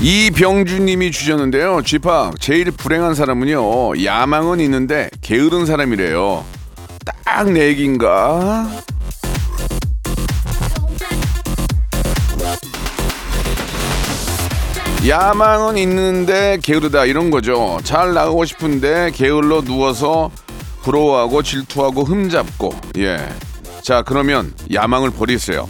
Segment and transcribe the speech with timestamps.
[0.00, 1.98] 이병주님이 주셨는데요 p
[2.40, 6.44] 제일 불행한 사람은요 야망은 있는데 게으른 사람이래요
[7.04, 8.68] 딱 내 얘기인가?
[15.06, 17.78] 야망은 있는데 게으르다 이런 거죠.
[17.84, 20.30] 잘 나가고 싶은데 게을러 누워서
[20.82, 23.18] 부러워하고 질투하고 흠잡고 예.
[23.82, 25.68] 자 그러면 야망을 버리세요.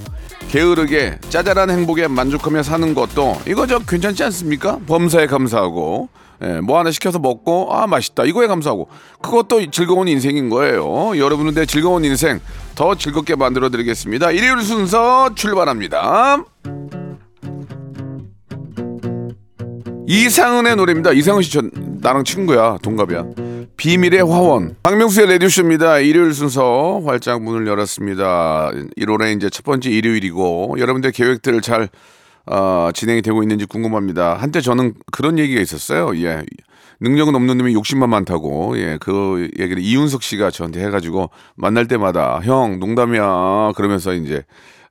[0.48, 4.78] 게으르게 짜잘한 행복에 만족하며 사는 것도 이거 저 괜찮지 않습니까?
[4.86, 6.08] 범사에 감사하고
[6.42, 8.88] 예, 뭐 하나 시켜서 먹고 아 맛있다 이거에 감사하고
[9.20, 11.16] 그것도 즐거운 인생인 거예요.
[11.18, 12.40] 여러분들의 즐거운 인생
[12.74, 14.30] 더 즐겁게 만들어 드리겠습니다.
[14.30, 16.44] 일요일 순서 출발합니다.
[20.06, 21.12] 이상은의 노래입니다.
[21.12, 21.60] 이상은 씨, 저
[22.00, 22.78] 나랑 친구야.
[22.80, 23.24] 동갑이야.
[23.78, 24.74] 비밀의 화원.
[24.82, 26.00] 박명수의 레디오쇼입니다.
[26.00, 28.72] 일요일 순서 활짝 문을 열었습니다.
[28.98, 31.88] 1월에 이제 첫 번째 일요일이고, 여러분들 계획들 잘,
[32.46, 34.34] 어, 진행이 되고 있는지 궁금합니다.
[34.34, 36.10] 한때 저는 그런 얘기가 있었어요.
[36.24, 36.42] 예.
[37.00, 38.98] 능력은 없는 놈이 욕심만 많다고, 예.
[39.00, 43.74] 그 얘기를 이윤석 씨가 저한테 해가지고, 만날 때마다, 형, 농담이야.
[43.76, 44.42] 그러면서 이제,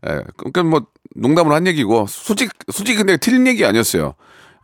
[0.07, 0.21] 예.
[0.37, 4.13] 그러니까 뭐, 농담을 한 얘기고, 솔직히, 솔직히 근데 틀린 얘기 아니었어요.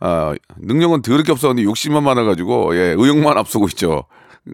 [0.06, 4.04] 아, 능력은 더럽게 없었는데 욕심만 많아가지고, 예, 의욕만 앞서고 있죠.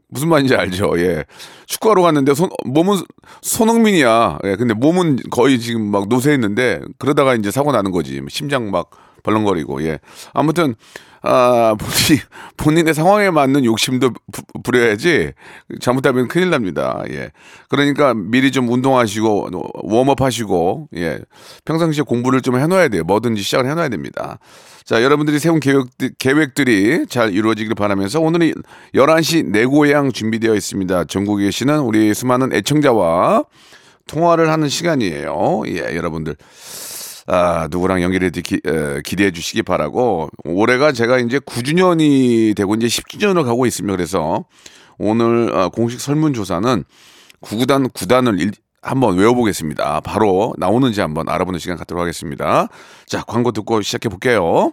[0.07, 0.93] 무슨 말인지 알죠?
[0.99, 1.25] 예.
[1.67, 2.99] 축구하러 갔는데, 손, 몸은
[3.43, 4.39] 손흥민이야.
[4.45, 8.23] 예, 근데 몸은 거의 지금 막 노쇠했는데, 그러다가 이제 사고 나는 거지.
[8.29, 8.91] 심장 막
[9.25, 9.99] 벌렁거리고, 예.
[10.33, 10.77] 아무튼,
[11.23, 12.21] 아, 본인,
[12.57, 15.33] 본인의 상황에 맞는 욕심도 부, 부려야지,
[15.81, 17.03] 잘못하면 큰일 납니다.
[17.11, 17.31] 예.
[17.69, 19.51] 그러니까 미리 좀 운동하시고,
[19.85, 21.21] 웜업 하시고, 예.
[21.65, 23.05] 평상시에 공부를 좀 해놔야 돼요.
[23.05, 24.39] 뭐든지 시작을 해놔야 됩니다.
[24.85, 25.87] 자, 여러분들이 세운 계획,
[26.19, 28.53] 계획들이 잘 이루어지길 바라면서 오늘은
[28.95, 31.05] 11시 내 고향 준비되어 있습니다.
[31.05, 33.45] 전국에 계시는 우리 수많은 애청자와
[34.07, 35.63] 통화를 하는 시간이에요.
[35.69, 36.35] 예, 여러분들.
[37.33, 40.29] 아, 누구랑 연결해 기, 에, 기대해 주시기 바라고.
[40.45, 43.95] 올해가 제가 이제 9주년이 되고 이제 10주년을 가고 있습니다.
[43.95, 44.45] 그래서
[44.99, 46.85] 오늘 어, 공식 설문조사는
[47.41, 48.51] 구구단 구단을 일,
[48.83, 50.01] 한번 외워보겠습니다.
[50.01, 52.67] 바로 나오는지 한번 알아보는 시간 갖도록 하겠습니다.
[53.07, 54.73] 자, 광고 듣고 시작해 볼게요.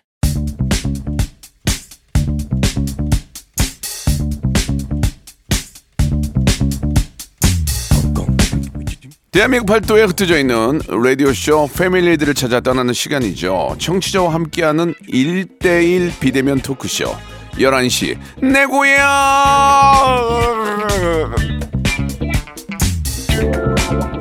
[9.41, 13.75] 대한민국 팔도에 흩어져 있는 라디오쇼 패밀리들을 찾아 떠나는 시간이죠.
[13.79, 17.05] 청취자와 함께하는 1대1 비대면 토크쇼.
[17.53, 19.01] 11시, 내 고향!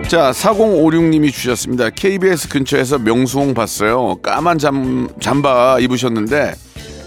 [0.08, 1.90] 자, 4056님이 주셨습니다.
[1.90, 4.16] KBS 근처에서 명수홍 봤어요.
[4.22, 6.54] 까만 잠, 잠바 입으셨는데,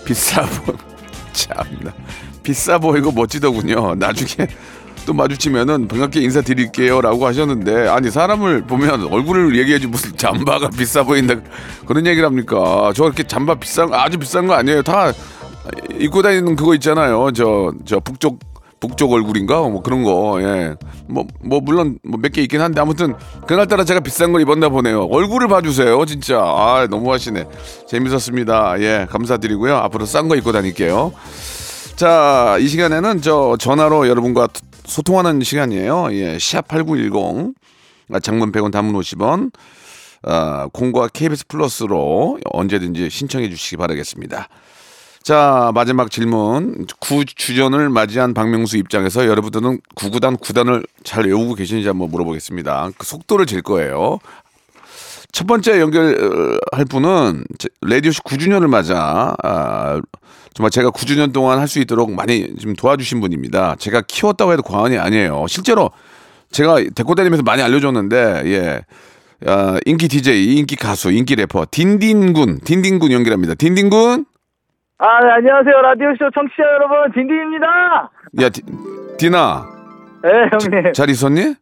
[0.06, 0.76] 비싸 보,
[1.34, 1.92] 참나.
[2.44, 3.96] 비싸 보이고 멋지더군요.
[3.96, 4.48] 나중에
[5.06, 11.36] 또 마주치면은 반갑게 인사드릴게요 라고 하셨는데 아니 사람을 보면 얼굴을 얘기해지 무슨 잠바가 비싸 보인다
[11.86, 12.92] 그런 얘기를 합니까?
[12.96, 14.82] 저 이렇게 잠바 비싼 거 아주 비싼 거 아니에요?
[14.84, 15.12] 다
[16.00, 17.32] 입고 다니는 그거 있잖아요.
[17.32, 18.40] 저 저 북쪽
[18.80, 19.62] 북쪽 얼굴인가?
[19.62, 20.76] 뭐 그런 거예뭐
[21.42, 23.16] 뭐 물론 뭐 몇 개 있긴 한데 아무튼
[23.48, 25.06] 그날따라 제가 비싼 걸 입었나 보네요.
[25.06, 26.40] 얼굴을 봐주세요 진짜.
[26.40, 27.46] 아 너무 하시네.
[27.88, 28.82] 재밌었습니다.
[28.82, 29.76] 예 감사드리고요.
[29.78, 31.14] 앞으로 싼 거 입고 다닐게요.
[31.96, 34.48] 자, 이 시간에는 저 전화로 여러분과
[34.86, 36.10] 소통하는 시간이에요.
[36.14, 37.54] 예, 샵8910
[38.22, 39.52] 장문 100원 단문 50원
[40.24, 44.48] 아, 공과 KBS 플러스로 언제든지 신청해 주시기 바라겠습니다.
[45.22, 46.86] 자, 마지막 질문.
[47.00, 52.92] 구주전을 맞이한 박명수 입장에서 여러분들은 구구단 구단을 잘 외우고 계시는지 한번 물어보겠습니다.
[52.98, 54.20] 그 속도를 잴 거예요.
[55.34, 60.00] 첫 번째 연결할 분은 제- 라디오쇼 9주년을 맞아 아,
[60.54, 63.76] 정말 제가 9주년 동안 할 수 있도록 많이 좀 도와주신 분입니다.
[63.80, 65.46] 제가 키웠다고 해도 과언이 아니에요.
[65.50, 65.90] 실제로
[66.52, 68.82] 제가 데리고 다니면서 많이 알려줬는데 예.
[69.48, 73.56] 아, 인기 DJ, 인기 가수, 인기 래퍼 딘딘군, 딘딘군 연결합니다.
[73.56, 74.26] 딘딘군,
[75.00, 75.74] 아, 네, 안녕하세요.
[75.82, 78.12] 라디오쇼 청취자 여러분, 딘딘입니다.
[78.42, 78.62] 야 디-
[79.18, 79.68] 디나,
[80.24, 80.30] 네,
[80.72, 80.94] 형님.
[80.94, 81.56] 잘 있었니?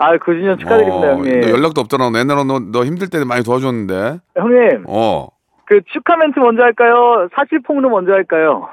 [0.00, 1.40] 아, 9주년 축하드립니다, 어, 형님.
[1.42, 2.06] 너 연락도 없더라.
[2.06, 4.18] 옛날에 너, 너 힘들 때 많이 도와줬는데.
[4.36, 5.28] 형님, 어.
[5.66, 7.28] 그 축하 멘트 먼저 할까요?
[7.36, 8.68] 사실 폭로 먼저 할까요?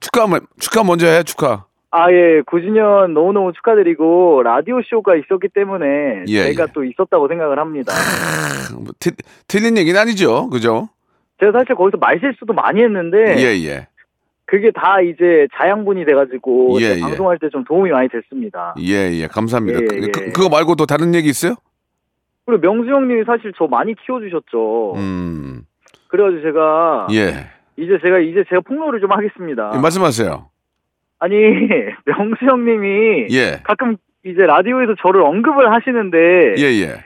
[0.00, 1.64] 축하, 뭐- 축하 먼저 해, 축하.
[1.92, 6.72] 아, 예, 9주년 너무너무 축하드리고, 라디오쇼가 있었기 때문에 예, 제가 예.
[6.74, 7.92] 또 있었다고 생각을 합니다.
[8.74, 9.12] 뭐, 티-
[9.46, 10.50] 틀린 얘기는 아니죠.
[10.50, 10.88] 그죠?
[11.40, 13.86] 제가 사실 거기서 말실수도 많이 했는데, 예, 예.
[14.48, 17.00] 그게 다 이제 자양분이 돼가지고, 예, 예.
[17.00, 18.74] 방송할 때 좀 도움이 많이 됐습니다.
[18.80, 19.26] 예, 예.
[19.26, 19.78] 감사합니다.
[19.80, 20.00] 예, 그, 예.
[20.10, 21.54] 그, 그거 말고 또 다른 얘기 있어요?
[22.46, 24.94] 그리고 명수 형님이 사실 저 많이 키워주셨죠.
[24.96, 25.64] 음.
[26.08, 27.46] 그래가지고 제가, 예.
[27.76, 29.70] 이제 제가, 이제 제가 폭로를 좀 하겠습니다.
[29.74, 30.48] 예, 말씀하세요.
[31.18, 31.34] 아니,
[32.06, 33.60] 명수 형님이 예.
[33.64, 37.04] 가끔 이제 라디오에서 저를 언급을 하시는데, 예, 예.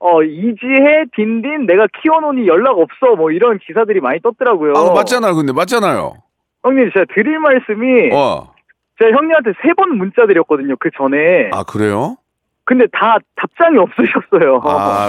[0.00, 4.72] 어, 이지혜, 딘딘, 내가 키워놓으니 연락 없어, 뭐 이런 기사들이 많이 떴더라고요.
[4.74, 5.36] 아, 맞잖아요.
[5.36, 6.14] 근데 맞잖아요.
[6.62, 8.52] 형님, 제가 드릴 말씀이, 어.
[8.98, 11.50] 제가 형님한테 세 번 문자 드렸거든요, 그 전에.
[11.52, 12.16] 아, 그래요?
[12.64, 14.60] 근데 다 답장이 없으셨어요.
[14.62, 15.08] 아,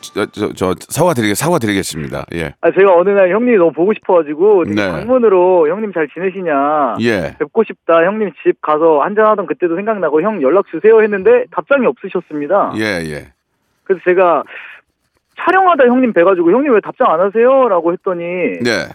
[0.00, 2.24] 저, 저, 저 사과드리겠, 사과드리겠습니다.
[2.34, 2.54] 예.
[2.62, 4.90] 아, 제가 어느 날 형님이 너무 보고 싶어가지고, 네.
[4.90, 6.96] 방문으로 형님 잘 지내시냐.
[7.02, 7.36] 예.
[7.38, 8.02] 뵙고 싶다.
[8.04, 12.72] 형님 집 가서 한잔 하던 그때도 생각나고, 형 연락 주세요 했는데, 답장이 없으셨습니다.
[12.78, 13.28] 예, 예.
[13.84, 14.42] 그래서 제가
[15.38, 17.68] 촬영하다 형님 뵈가지고, 형님 왜 답장 안 하세요?
[17.68, 18.88] 라고 했더니, 네.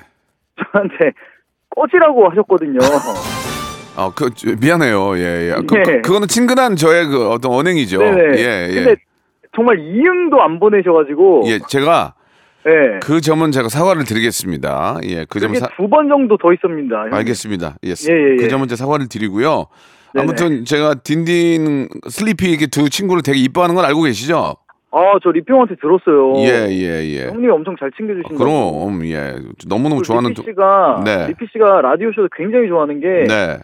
[0.74, 1.14] 저한테
[1.76, 2.80] 꺼지라고 하셨거든요.
[3.96, 5.18] 아, 그, 저, 미안해요.
[5.18, 5.56] 예, 예.
[5.68, 5.84] 그, 예.
[5.84, 7.98] 그, 그거는 친근한 저의 그 어떤 언행이죠.
[8.00, 8.38] 네네.
[8.38, 8.74] 예, 예.
[8.74, 8.96] 근데
[9.56, 12.14] 정말 이응도 안 보내셔가지고, 예, 제가
[12.68, 13.00] 예.
[13.02, 15.00] 그 점은 제가 사과를 드리겠습니다.
[15.06, 16.96] 예, 그 점은 사, 두번 정도 더 있습니다.
[16.96, 17.14] 형님.
[17.14, 17.76] 알겠습니다.
[17.86, 17.94] 예, 예,
[18.32, 18.48] 예, 그 예.
[18.48, 19.68] 점은 제가 사과를 드리고요.
[20.14, 20.24] 네네.
[20.24, 24.56] 아무튼 제가 딘딘 슬리피 이렇게 두 친구를 되게 이뻐하는 건 알고 계시죠?
[24.94, 26.34] 아, 저 리평한테 들었어요.
[26.38, 27.28] 예, 예, 예.
[27.28, 28.38] 형님이 엄청 잘 챙겨주신다고.
[28.38, 29.36] 그럼 예
[29.68, 31.28] 너무너무 좋아하는 슬리피 씨가 네.
[31.28, 33.58] 슬리피 씨가 라디오 쇼를 굉장히 좋아하는 게 네.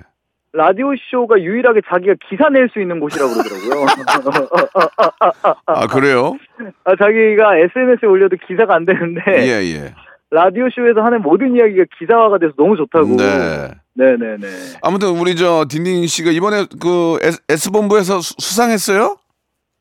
[0.54, 3.86] 라디오 쇼가 유일하게 자기가 기사 낼 수 있는 곳이라고 그러더라고요.
[5.68, 6.38] 아 그래요?
[6.86, 9.94] 아, 자기가 SNS에 올려도 기사가 안 되는데 예, 예.
[10.32, 13.18] 라디오 쇼에서 하는 모든 이야기가 기사화가 돼서 너무 좋다고.
[13.18, 13.70] 네.
[13.94, 14.48] 네네네.
[14.82, 17.18] 아무튼 우리 저 딘딘 씨가 이번에 그
[17.50, 19.18] S 본부에서 수상했어요?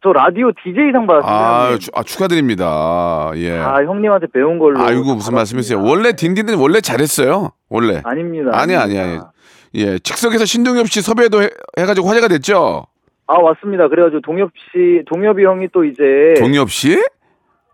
[0.07, 1.27] 저 라디오 DJ상 받았습니다.
[1.29, 1.79] 아.
[1.79, 3.33] 추- 아, 축하드립니다.
[3.35, 3.59] 예.
[3.59, 4.79] 아, 형님한테 배운 걸로.
[4.79, 5.35] 아이고 무슨.
[5.35, 5.83] 말씀이세요?
[5.83, 7.51] 원래 딘딘은 원래 잘했어요.
[7.69, 8.01] 원래.
[8.05, 8.53] 아닙니다.
[8.55, 8.97] 아니 아니.
[9.01, 9.19] 아니.
[9.75, 12.87] 예, 즉석에서 신동엽 씨 섭외도 해, 해가지고 화제가 됐죠.
[13.27, 13.89] 아, 왔습니다.
[13.89, 16.35] 그래가지고 동엽 씨, 동엽이 형이 또 이제.
[16.39, 16.97] 동엽 씨?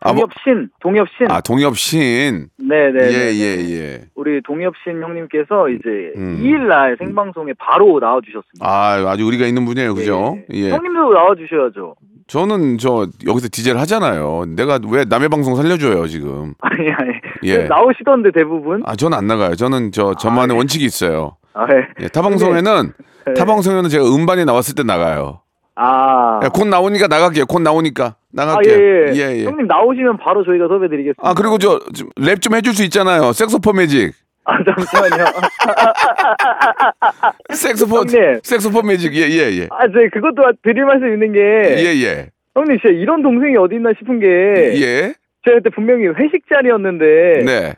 [0.00, 1.30] 아, 뭐- 동엽 신, 동엽 신.
[1.30, 2.48] 아 동엽 신.
[2.58, 2.98] 네네.
[3.12, 4.00] 예, 예, 예.
[4.16, 6.40] 우리 동엽 신 형님께서 이제 음.
[6.42, 8.66] 2일날 생방송에 바로 나와주셨습니다.
[8.66, 10.38] 아, 아주 우리가 있는 분이에요, 그죠?
[10.52, 10.58] 예.
[10.58, 10.70] 예.
[10.70, 11.94] 형님도 나와주셔야죠.
[12.36, 14.44] 저는 저 여기서 디제를 하잖아요.
[14.56, 16.54] 내가 왜 남의 방송 살려줘요 지금?
[16.62, 17.10] 아니, 아니.
[17.42, 17.64] 예.
[17.64, 18.82] 나오시던데 대부분.
[18.86, 19.54] 아, 저는 안 나가요.
[19.54, 21.36] 저는 저 저만의 원칙이 있어요.
[21.52, 22.04] 아, 예.
[22.04, 22.92] 예, 타 방송에는
[23.26, 23.34] 네.
[23.34, 25.40] 타 방송에는 제가 음반이 나왔을 때 나가요.
[25.76, 26.40] 아.
[26.42, 27.44] 예, 곧 나오니까 나갈게요.
[27.44, 28.74] 곧 나오니까 아, 나갈게요.
[28.78, 29.14] 예, 예.
[29.14, 29.44] 예, 예.
[29.44, 31.20] 형님 나오시면 바로 저희가 섭외드리겠습니다.
[31.28, 31.80] 아 그리고 저
[32.18, 33.34] 랩 좀 해줄 수 있잖아요.
[33.34, 34.14] 색소폰 매직.
[34.44, 35.24] 아, 잠시만요.
[37.54, 38.40] 색소폰 형님.
[38.42, 39.14] 색소폰 매직.
[39.14, 39.68] 예, 예, 예.
[39.70, 41.40] 아, 저 그것도 드릴 말씀 있는 게.
[41.40, 42.28] 예, 예.
[42.54, 44.26] 형님, 진짜 이런 동생이 어디 있나 싶은 게.
[44.26, 45.14] 예.
[45.44, 47.04] 제가 그때 분명히 회식 자리였는데.
[47.44, 47.74] 네.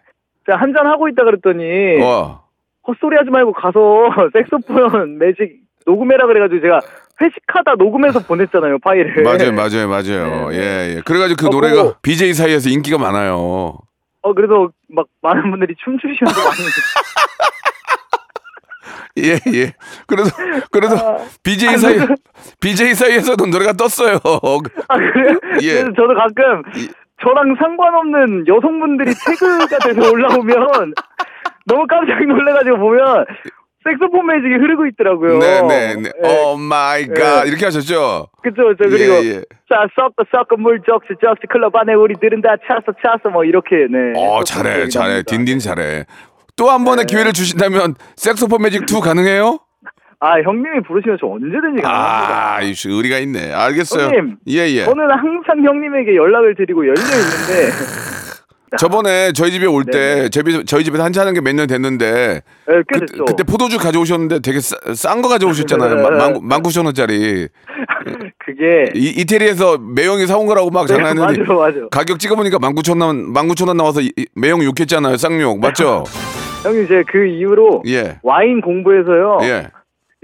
[0.47, 2.03] 제가 한잔 하고 있다 그랬더니.
[2.03, 2.43] 어.
[2.87, 3.81] 헛소리 하지 말고 가서
[4.35, 6.81] 색소폰 매직 녹음해라 그래가지고 제가
[7.21, 9.23] 회식하다 녹음해서 보냈잖아요 파일을.
[9.23, 10.51] 맞아요, 맞아요, 맞아요.
[10.51, 11.01] 네, 예, 예.
[11.05, 13.79] 그래가지고 그 어, 노래가 그거- BJ 사이에서 인기가 많아요.
[14.25, 16.59] 어 그래서 막 많은 분들이 춤추시면서 많이.
[19.19, 19.73] 예, 예.
[20.07, 20.31] 그래서
[20.73, 22.15] 그래서 아, BJ 아, 사이 그래서-
[22.61, 24.17] BJ 사이에서도 노래가 떴어요.
[24.89, 25.39] 아 그래요?
[25.63, 25.73] 예.
[25.75, 26.63] 그래서 저도 가끔
[27.23, 30.95] 저랑 상관없는 여성분들이 태그가 돼서 올라오면
[31.67, 33.27] 너무 깜짝 놀래가지고 보면
[33.85, 35.39] 색소폰 매직이 흐르고 있더라고요.
[35.39, 36.11] 네, 네, 네.
[36.25, 36.29] 예.
[36.47, 37.45] Oh my God.
[37.45, 37.49] 예.
[37.49, 38.29] 이렇게 하셨죠?
[38.43, 39.43] 그쵸, 저 그리고 예, 예.
[39.75, 44.13] 자 섞어 섞어 물 적시 적시 클럽 안에 우리들은 다 찼어 찼어 뭐 이렇게 네.
[44.17, 45.25] 어, 잘해, 잘해.
[45.25, 46.05] 딘딘 잘해.
[46.57, 47.13] 또 한 번의 네.
[47.13, 49.59] 기회를 주신다면 색소폰 매직 2 가능해요?
[50.21, 52.55] 아 형님이 부르시면 저 언제든지 가능합니다.
[52.57, 53.53] 아, 이씨 의리가 있네.
[53.53, 54.05] 알겠어요.
[54.07, 54.85] 형님, 예, 예.
[54.85, 57.75] 저는 항상 형님에게 연락을 드리고 열려 있는데
[58.79, 60.29] 저번에 저희 집에 올때 네네.
[60.31, 63.25] 저희, 저희 집에서 한잔 하는 게 몇 년 됐는데 네, 꽤 그, 됐죠.
[63.25, 66.41] 그 때 포도주 가져오셨는데 되게 싼 거 가져오셨잖아요.
[66.43, 67.49] 만, 구천 원짜리.
[68.39, 71.79] 그게 이, 이태리에서 매형이 사온 거라고 막 네, 장난했는데 맞아 맞아.
[71.91, 75.17] 가격 찍어보니까 만 구천 원, 만 구천 원 나와서 이- 매형 욕했잖아요.
[75.17, 76.05] 쌍욕 맞죠?
[76.65, 79.39] 형님 제가 그 이후로 예, 와인 공부해서요.
[79.43, 79.69] 예.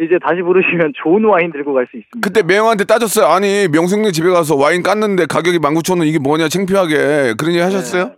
[0.03, 2.21] 이제 다시 부르시면 좋은 와인 들고 갈 수 있습니다.
[2.23, 3.27] 그때 매형한테 따졌어요.
[3.27, 7.59] 아니 명승님 집에 가서 와인 깠는데 가격이 만 구천 원 이게 뭐냐 창피하게 그런 얘기
[7.61, 8.13] 하셨어요?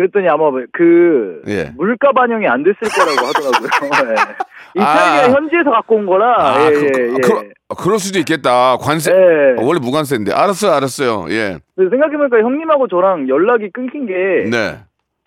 [0.00, 1.72] 그랬더니 아마 그 예.
[1.76, 4.14] 물가 반영이 안 됐을 거라고 하더라고요.
[4.14, 4.20] 네.
[4.74, 5.30] 이탈리아 아.
[5.30, 6.36] 현지에서 갖고 온 거라.
[6.38, 7.14] 아, 예, 그, 예, 예.
[7.22, 7.42] 그러,
[7.76, 8.76] 그럴 수도 있겠다.
[8.78, 9.10] 관세.
[9.12, 9.60] 예.
[9.60, 10.32] 어, 원래 무관세인데.
[10.32, 11.26] 알았어요, 알았어요.
[11.30, 11.58] 예.
[11.76, 14.78] 생각해보니까 형님하고 저랑 연락이 끊긴 게 네.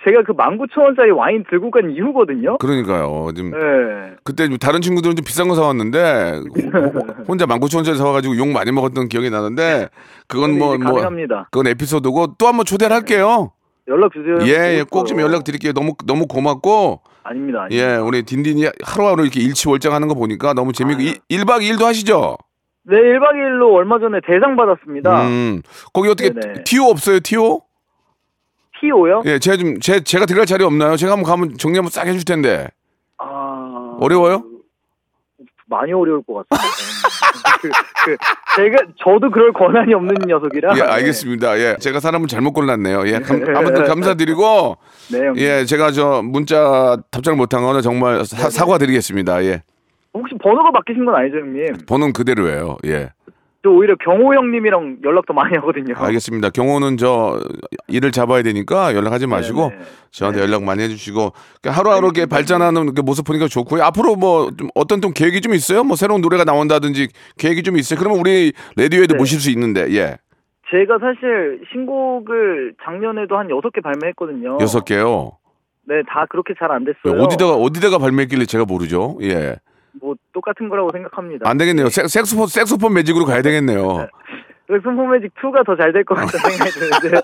[0.05, 2.57] 제가 그 19,000원짜리 와인 들고 간 이후거든요.
[2.57, 3.29] 그러니까요.
[3.35, 4.15] 지금 예.
[4.23, 9.07] 그때 좀 다른 친구들은 좀 비싼 거 사왔는데 호- 혼자 19,000원짜리 사와가지고 욕 많이 먹었던
[9.07, 9.87] 기억이 나는데
[10.27, 11.47] 그건 뭐, 이제 뭐 가능합니다.
[11.51, 13.51] 그건 에피소드고 또 한번 초대를 할게요.
[13.87, 14.37] 연락 주세요.
[14.47, 15.73] 예, 예, 꼭 좀 연락 드릴게요.
[15.73, 17.63] 너무 너무 고맙고 아닙니다.
[17.63, 17.67] 아닙니다.
[17.71, 21.13] 예, 우리 딘딘이 하루하루 이렇게 일치월장하는 거 보니까 너무 재미있고 아유.
[21.29, 22.37] 일 1박 2일도 하시죠?
[22.85, 25.27] 네, 1박 2일로 얼마 전에 대상 받았습니다.
[25.27, 25.61] 음.
[25.93, 26.63] 거기 어떻게 네네.
[26.65, 27.19] 티오 없어요?
[27.19, 27.61] 티오?
[28.81, 29.21] T.O.요?
[29.25, 30.97] 예, 제가 좀 제, 제가 들어갈 자리 없나요?
[30.97, 32.67] 제가 한번 가면 정리 한번 싹 해줄 텐데.
[33.17, 33.95] 아...
[34.01, 34.43] 어려워요?
[35.73, 36.73] 많이 어려울 것 같습니다.
[37.61, 37.69] 그,
[38.05, 38.17] 그,
[38.55, 40.77] 제가, 저도 그럴 권한이 없는 녀석이라.
[40.77, 41.57] 예, 알겠습니다.
[41.59, 43.07] 예, 제가 사람을 잘못 골랐네요.
[43.07, 44.77] 예, 감, 아무튼 감사드리고
[45.11, 45.43] 네, 형님.
[45.43, 49.43] 예, 제가 저 문자 답장을 못한 거는 정말 사, 사과드리겠습니다.
[49.45, 49.63] 예,
[50.13, 51.85] 혹시 번호가 바뀌신 건 아니죠, 형님?
[51.87, 52.77] 번호는 그대로예요.
[52.85, 53.09] 예,
[53.63, 55.95] 저 오히려 경호 형님이랑 연락도 많이 하거든요.
[55.95, 56.49] 알겠습니다.
[56.49, 57.39] 경호는 저
[57.87, 59.81] 일을 잡아야 되니까 연락하지 마시고 네네.
[60.11, 63.81] 저한테 연락 많이 해주시고 그러니까 하루하루 이렇게 발전하는 그 모습 보니까 좋고요.
[63.83, 65.85] 앞으로 뭐 좀 어떤 좀 계획이 좀 있어요?
[65.85, 67.97] 뭐 새로운 노래가 나온다든지 계획이 좀 있어요?
[67.97, 69.17] 그러면 우리 라디오에도 네.
[69.17, 70.17] 모실 수 있는데 예,
[70.69, 74.57] 제가 사실 신곡을 작년에도 한 여섯 개 발매했거든요.
[74.59, 75.37] 여섯 개요.
[75.87, 77.21] 네, 다 그렇게 잘 안 됐어요.
[77.21, 79.17] 어디다가 어디다가 발매했길래 제가 모르죠?
[79.21, 79.55] 예,
[80.01, 81.49] 뭐 똑같은 거라고 생각합니다.
[81.49, 81.89] 안 되겠네요.
[81.89, 84.07] 색, 색소폰 색소폰 매직으로 가야 되겠네요.
[84.69, 87.21] 엑스폰 매직 2가 더 잘 될 것 같다는 생각이 드는데.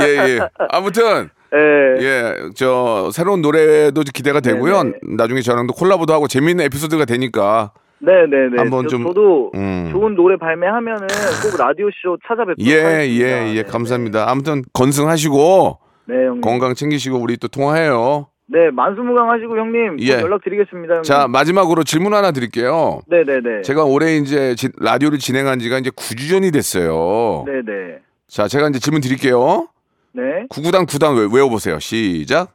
[0.00, 0.40] 예, 예.
[0.70, 2.02] 아무튼 예.
[2.02, 4.82] 예, 저 새로운 노래도 기대가 되고요.
[4.82, 4.98] 네네.
[5.16, 8.56] 나중에 저랑도 콜라보도 하고 재미있는 에피소드가 되니까 네 네 네.
[8.58, 9.88] 한번 저, 좀- 저도 음.
[9.92, 11.06] 좋은 노래 발매하면은
[11.42, 13.26] 꼭 라디오 쇼 찾아뵙도록 예, 하겠습니다.
[13.26, 14.30] 예, 예, 네, 감사합니다.
[14.30, 16.14] 아무튼 건승하시고 네.
[16.42, 18.28] 건강 챙기시고 우리 또 통화해요.
[18.50, 20.12] 네, 만수무강하시고 형님 꼭 예.
[20.20, 20.94] 연락드리겠습니다.
[20.94, 21.02] 형님.
[21.02, 23.00] 자, 마지막으로 질문 하나 드릴게요.
[23.06, 23.62] 네네네.
[23.62, 27.44] 제가 올해 이제 지- 라디오를 진행한 지가 이제 9주 전이 됐어요.
[27.46, 27.98] 네네.
[28.26, 29.68] 자, 제가 이제 질문 드릴게요.
[30.12, 30.46] 네.
[30.48, 31.78] 구구단 구단 외- 외워보세요.
[31.78, 32.54] 시작.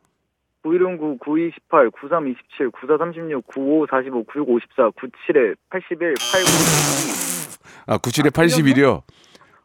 [0.64, 7.84] 9109, 9218, 9327, 9436, 95, 45, 96, 54, 97에 81, 89.
[7.86, 9.02] 아, 97에 81이요.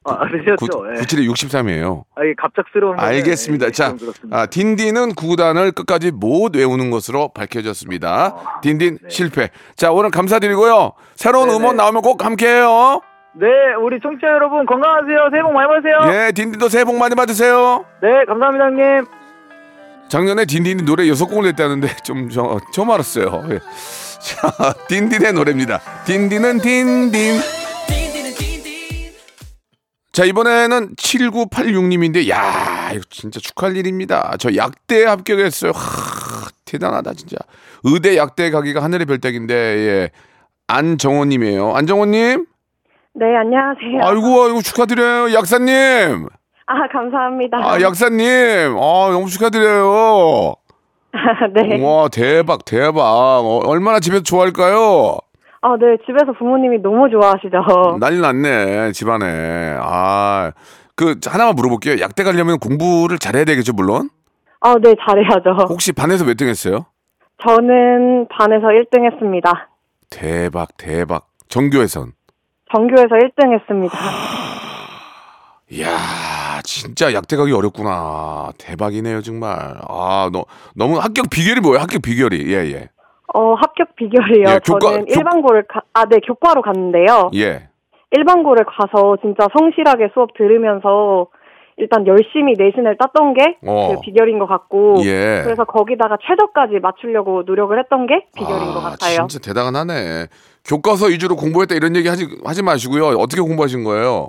[0.04, 0.52] 아, 아시죠?
[0.52, 1.00] 예.
[1.02, 2.04] 97에 63이에요.
[2.14, 2.98] 아, 이게 갑작스러운.
[2.98, 3.66] 알겠습니다.
[3.66, 4.38] 예, 자, 좀 그렇습니다.
[4.38, 8.08] 아, 딘딘은 구단을 끝까지 못 외우는 것으로 밝혀졌습니다.
[8.08, 9.50] 아, 딘딘 실패.
[9.76, 10.92] 자, 오늘 감사드리고요.
[11.14, 11.58] 새로운 네네.
[11.58, 13.00] 음원 나오면 꼭 함께해요.
[13.34, 13.46] 네,
[13.82, 15.28] 우리 청취자 여러분 건강하세요.
[15.30, 15.98] 새해 복 많이 받으세요.
[16.26, 17.84] 예, 딘딘도 새해 복 많이 받으세요.
[18.02, 19.06] 네, 감사합니다, 형님.
[20.08, 23.44] 작년에 딘딘이 노래 여섯 곡을 냈다는데 좀 저, 처음 알았어요.
[23.50, 23.58] 예.
[24.20, 24.50] 자,
[24.88, 25.80] 딘딘의 노래입니다.
[26.06, 27.57] 딘딘은 딘딘.
[30.18, 34.34] 자, 이번에는 7986님인데, 야, 이거 진짜 축하할 일입니다.
[34.40, 35.70] 저 약대에 합격했어요.
[35.70, 37.36] 하, 대단하다, 진짜.
[37.84, 40.10] 의대 약대 가기가 하늘의 별따기인데, 예.
[40.66, 41.72] 안정호님이에요.
[41.72, 42.46] 안정호님?
[43.14, 44.00] 네, 안녕하세요.
[44.02, 45.34] 아이고, 아이고, 축하드려요.
[45.34, 46.26] 약사님!
[46.66, 47.58] 아, 감사합니다.
[47.58, 48.76] 아, 약사님!
[48.76, 50.56] 아, 너무 축하드려요.
[51.54, 51.80] 네.
[51.80, 55.18] 와 대박 대박 어, 얼마나 집에서 좋아할까요?
[55.60, 57.98] 아, 네, 집에서 부모님이 너무 좋아하시죠.
[58.00, 60.52] 난리 났네 집안에 아
[60.94, 64.10] 그 하나만 물어볼게요 약대 가려면 공부를 잘해야 되겠죠 물론
[64.60, 65.50] 아, 네, 잘해야죠.
[65.70, 66.86] 혹시 반에서 몇 등 했어요?
[67.46, 69.68] 저는 반에서 1등 했습니다.
[70.10, 72.14] 대박 대박 전교에선
[72.74, 73.96] 전교에서 1등 했습니다.
[75.70, 82.52] 이야 진짜 약대 가기 어렵구나 대박이네요 정말 아 너 너무 합격 비결이 뭐예요 합격 비결이
[82.52, 82.88] 예 예
[83.34, 84.44] 어, 합격 비결이요.
[84.48, 87.30] 예, 교과- 저는 교- 일반고를 가, 아, 네, 교과로 갔는데요.
[87.34, 87.68] 예.
[88.10, 91.26] 일반고를 가서 진짜 성실하게 수업 들으면서
[91.76, 94.00] 일단 열심히 내신을 땄던 게그 어.
[94.00, 95.42] 비결인 것 같고 예.
[95.44, 99.26] 그래서 거기다가 최저까지 맞추려고 노력을 했던 게 비결인 것 아, 같아요.
[99.28, 100.26] 진짜 대단하네
[100.66, 104.26] 교과서 위주로 공부했다 이런 얘기 하지 하지 마시고요 어떻게 공부하신 거예요?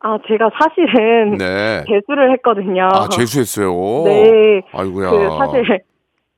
[0.00, 1.84] 아, 제가 사실은 네.
[1.90, 2.88] 재수를 했거든요.
[2.92, 3.68] 아 재수했어요.
[4.04, 4.62] 네.
[4.72, 5.10] 아이고야.
[5.10, 5.80] 그 사실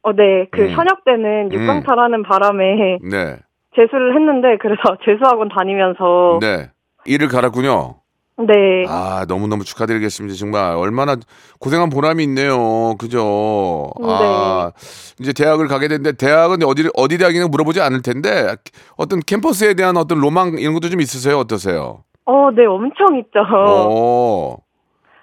[0.02, 0.70] 어, 네, 그 음.
[0.70, 3.36] 현역 때는 육강탈하는 바람에 네.
[3.76, 6.70] 재수를 했는데 그래서 재수학원 다니면서 네.
[7.04, 7.96] 일을 갈았군요.
[8.40, 10.36] 네, 아 너무 너무 축하드리겠습니다.
[10.36, 11.16] 정말 얼마나
[11.58, 12.94] 고생한 보람이 있네요.
[12.96, 13.90] 그죠?
[14.00, 14.70] 아
[15.18, 18.54] 이제 대학을 가게 됐는데 대학은 어디 어디 대학이냐 물어보지 않을 텐데
[18.96, 21.36] 어떤 캠퍼스에 대한 어떤 로망 이런 것도 좀 있으세요?
[21.38, 22.04] 어떠세요?
[22.26, 23.40] 어, 네, 엄청 있죠.
[23.40, 24.58] 오.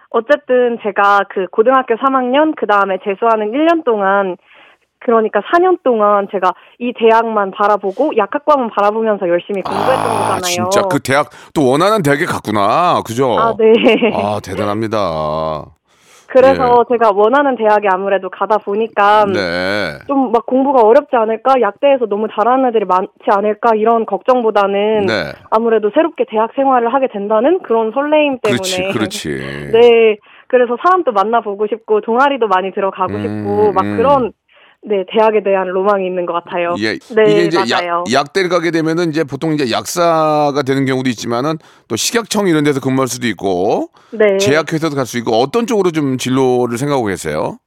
[0.10, 4.36] 어쨌든 제가 그 고등학교 3학년 그 다음에 재수하는 1년 동안
[5.06, 10.42] 그러니까 4년 동안 제가 이 대학만 바라보고 약학과만 바라보면서 열심히 공부했던 아 거잖아요.
[10.42, 13.04] 진짜 그 대학 또 원하는 대학에 갔구나.
[13.06, 13.38] 그죠?
[13.38, 13.72] 아, 네.
[14.16, 15.66] 아, 대단합니다.
[16.28, 20.00] 그래서 제가 원하는 대학에 아무래도 가다 보니까 네.
[20.08, 25.32] 좀막 공부가 어렵지 않을까, 약대에서 너무 잘하는 애들이 많지 않을까 이런 걱정보다는 네.
[25.52, 29.30] 아무래도 새롭게 대학 생활을 하게 된다는 그런 설레임 때문에 그렇지, 그렇지.
[29.72, 30.18] 네.
[30.48, 33.98] 그래서 사람도 만나보고 싶고 동아리도 많이 들어가고 음, 싶고 막 음.
[33.98, 34.32] 그런
[34.88, 36.76] 네 대학에 대한 로망이 있는 것 같아요.
[36.80, 38.04] 예, 네 이게 이제 맞아요.
[38.12, 42.80] 약, 약대를 가게 되면은 이제 보통 이제 약사가 되는 경우도 있지만은 또 식약청 이런 데서
[42.80, 44.38] 근무할 수도 있고 네.
[44.38, 47.58] 제약회사도 갈 수 있고 어떤 쪽으로 좀 진로를 생각하고 계세요?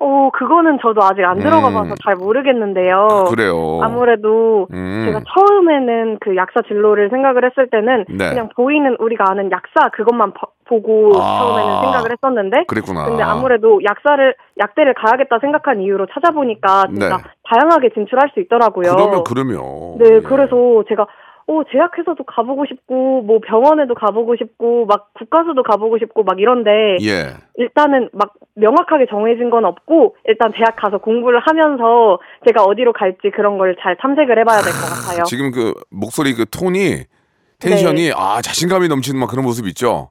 [0.00, 1.94] 어 그거는 저도 아직 안 들어가봐서 음.
[2.04, 3.26] 잘 모르겠는데요.
[3.30, 3.80] 그래요.
[3.82, 5.02] 아무래도 음.
[5.06, 8.30] 제가 처음에는 그 약사 진로를 생각을 했을 때는 네.
[8.30, 11.38] 그냥 보이는 우리가 아는 약사 그것만 버- 보고 아.
[11.38, 13.04] 처음에는 생각을 했었는데 그랬구나.
[13.06, 17.22] 근데 아무래도 약사를 약대를 가야겠다 생각한 이유로 찾아보니까 진짜 네.
[17.48, 18.94] 다양하게 진출할 수 있더라고요.
[18.96, 19.58] 그러면 그러면
[19.98, 20.20] 네, 예.
[20.20, 21.06] 그래서 제가
[21.46, 27.34] 어 제약회사도 가보고 싶고 뭐 병원에도 가보고 싶고 막 국가수도 가보고 싶고 막 이런데 예.
[27.56, 33.58] 일단은 막 명확하게 정해진 건 없고 일단 대학 가서 공부를 하면서 제가 어디로 갈지 그런
[33.58, 35.24] 걸 잘 탐색을 해봐야 될 것 같아요.
[35.24, 37.04] 지금 그 목소리 그 톤이
[37.58, 40.10] 텐션이 아 자신감이 넘치는 막 그런 모습 있죠.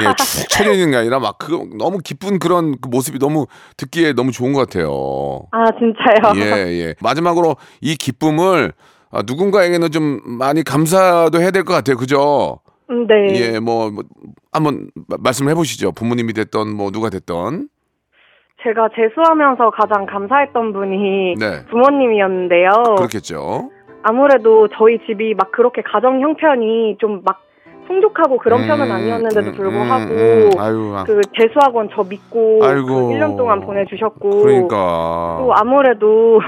[0.00, 3.46] 예, 축 처져 있는 게 아니라 막 그 너무 기쁜 그런 그 모습이 너무
[3.78, 4.88] 듣기에 너무 좋은 것 같아요.
[5.52, 6.34] 아 진짜요?
[6.36, 6.94] 예, 예.
[7.00, 8.72] 마지막으로 이 기쁨을
[9.14, 11.96] 아, 누군가에게는 좀 많이 감사도 해야 될 것 같아요.
[11.96, 12.58] 그죠?
[12.90, 13.34] 음, 네.
[13.54, 14.02] 예, 뭐, 뭐
[14.52, 15.92] 한번 마- 말씀을 해보시죠.
[15.92, 17.68] 부모님이 됐던 뭐 누가 됐던.
[18.62, 21.64] 제가 재수하면서 가장 감사했던 분이 네.
[21.70, 22.70] 부모님이었는데요.
[22.96, 23.70] 그렇겠죠.
[24.02, 27.42] 아무래도 저희 집이 막 그렇게 가정 형편이 좀 막
[27.86, 30.58] 풍족하고 그런 편은 음, 아니었는데도 음, 불구하고 음, 음.
[30.58, 32.86] 아유, 아, 그 재수학원 저 믿고 아이고.
[32.86, 35.36] 그 1년 동안 보내주셨고 그러니까.
[35.40, 36.40] 또 아무래도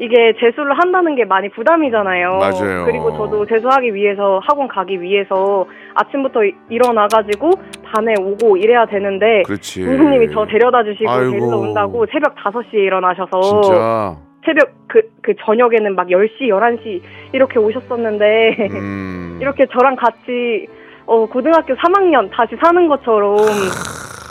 [0.00, 2.38] 이게 재수를 한다는 게 많이 부담이잖아요.
[2.38, 2.84] 맞아요.
[2.84, 7.50] 그리고 저도 재수하기 위해서 학원 가기 위해서 아침부터 이- 일어나가지고
[7.84, 9.84] 밤에 오고 이래야 되는데 그렇지.
[9.84, 11.10] 부모님이 저 데려다 주시고.
[11.10, 14.16] 데리러 온다고 새벽 5시에 일어나셔서 진짜.
[14.46, 19.38] 새벽 그, 그 저녁에는 막 10시, 11시 이렇게 오셨었는데 음.
[19.42, 20.66] 이렇게 저랑 같이
[21.06, 23.36] 어, 고등학교 3학년 다시 사는 것처럼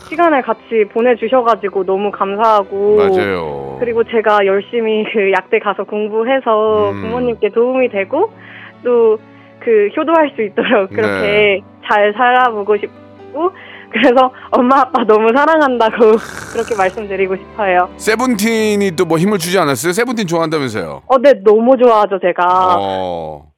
[0.10, 3.78] 시간을 같이 보내주셔가지고 너무 감사하고 맞아요.
[3.80, 7.02] 그리고 제가 열심히 그 약대 가서 공부해서 음.
[7.02, 8.32] 부모님께 도움이 되고
[8.84, 9.18] 또
[9.68, 11.62] 그 효도할 수 있도록 그렇게 네.
[11.86, 13.52] 잘 살아보고 싶고
[13.92, 15.98] 그래서 엄마 아빠 너무 사랑한다고
[16.54, 17.90] 그렇게 말씀드리고 싶어요.
[17.98, 19.92] 세븐틴이 또 뭐 힘을 주지 않았어요?
[19.92, 21.02] 세븐틴 좋아한다면서요?
[21.06, 22.78] 어, 네 너무 좋아하죠 제가.
[22.80, 23.52] 어.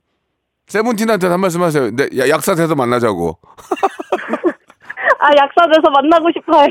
[0.65, 1.91] 세븐틴한테 한 말씀 하세요.
[1.95, 3.37] 네, 야, 약사 돼서 만나자고.
[5.21, 6.65] 아 약사 돼서 만나고 싶어요.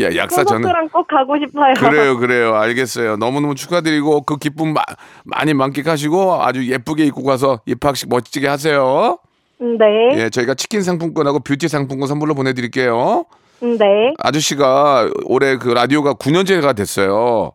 [0.00, 0.88] 야, 약사 저는.
[0.92, 1.74] 꼭 가고 싶어요.
[1.74, 2.54] 그래요, 그래요.
[2.54, 3.16] 알겠어요.
[3.16, 4.82] 너무너무 축하드리고 그 기쁨 마,
[5.24, 9.18] 많이 만끽하시고 아주 예쁘게 입고 가서 입학식 멋지게 하세요.
[9.60, 9.86] 음, 네.
[10.22, 13.24] 예, 저희가 치킨 상품권하고 뷰티 상품권 선물로 보내드릴게요.
[13.64, 14.14] 음, 네.
[14.18, 17.52] 아저씨가 올해 그 라디오가 9년째가 됐어요.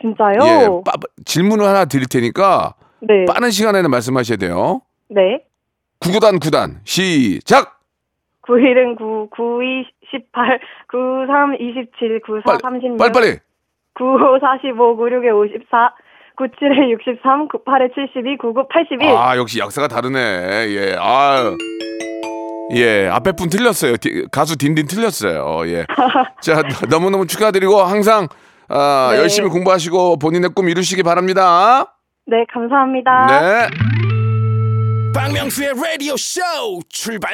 [0.00, 0.38] 진짜요?
[0.44, 0.92] 예, 빠,
[1.24, 3.24] 질문을 하나 드릴 테니까 네.
[3.26, 4.82] 빠른 시간에는 말씀하셔야 돼요.
[5.08, 5.40] 네.
[6.00, 7.77] 구구단 구단 시작.
[8.48, 13.38] 91은 9, 92, 18, 93, 27, 94, 빨리 36, 빨리 빨리.
[13.94, 15.92] 95, 45, 96에 54,
[16.38, 19.08] 97에 63, 98에 72, 99, 81.
[19.16, 20.18] 아 역시 약사가 다르네.
[20.18, 21.52] 예, 아.
[22.74, 23.96] 예, 앞에 분 틀렸어요.
[23.96, 25.66] 디- 가수 딘딘 틀렸어요.
[25.68, 25.86] 예.
[26.42, 28.28] 자, 너무너무 축하드리고 항상
[28.68, 29.18] 아, 네.
[29.20, 31.96] 열심히 공부하시고 본인의 꿈 이루시기 바랍니다.
[32.26, 33.26] 네, 감사합니다.
[33.26, 33.68] 네.
[35.14, 36.40] 박명수의 라디오 쇼
[36.90, 37.32] 출발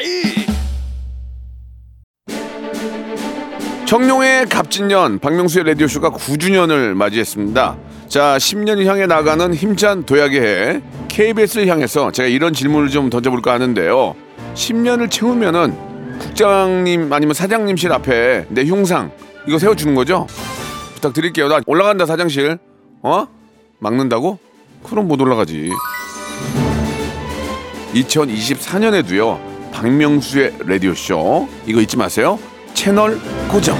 [3.86, 7.76] 청룡의 갑진년 박명수의 라디오쇼가 9주년을 맞이했습니다.
[8.08, 14.14] 자, 10년을 향해 나가는 힘찬 도약의 해 KBS를 향해서 제가 이런 질문을 좀 던져볼까 하는데요.
[14.54, 15.76] 10년을 채우면은
[16.18, 19.10] 국장님 아니면 사장님실 앞에 내 흉상
[19.46, 20.26] 이거 세워주는 거죠?
[20.94, 21.48] 부탁드릴게요.
[21.48, 22.58] 나 올라간다 사장실.
[23.02, 23.26] 어?
[23.78, 24.38] 막는다고?
[24.82, 25.70] 그럼 못 올라가지.
[27.94, 29.38] 2024년에도요.
[29.72, 32.38] 박명수의 라디오쇼 이거 잊지 마세요.
[32.74, 33.76] 채널 고정.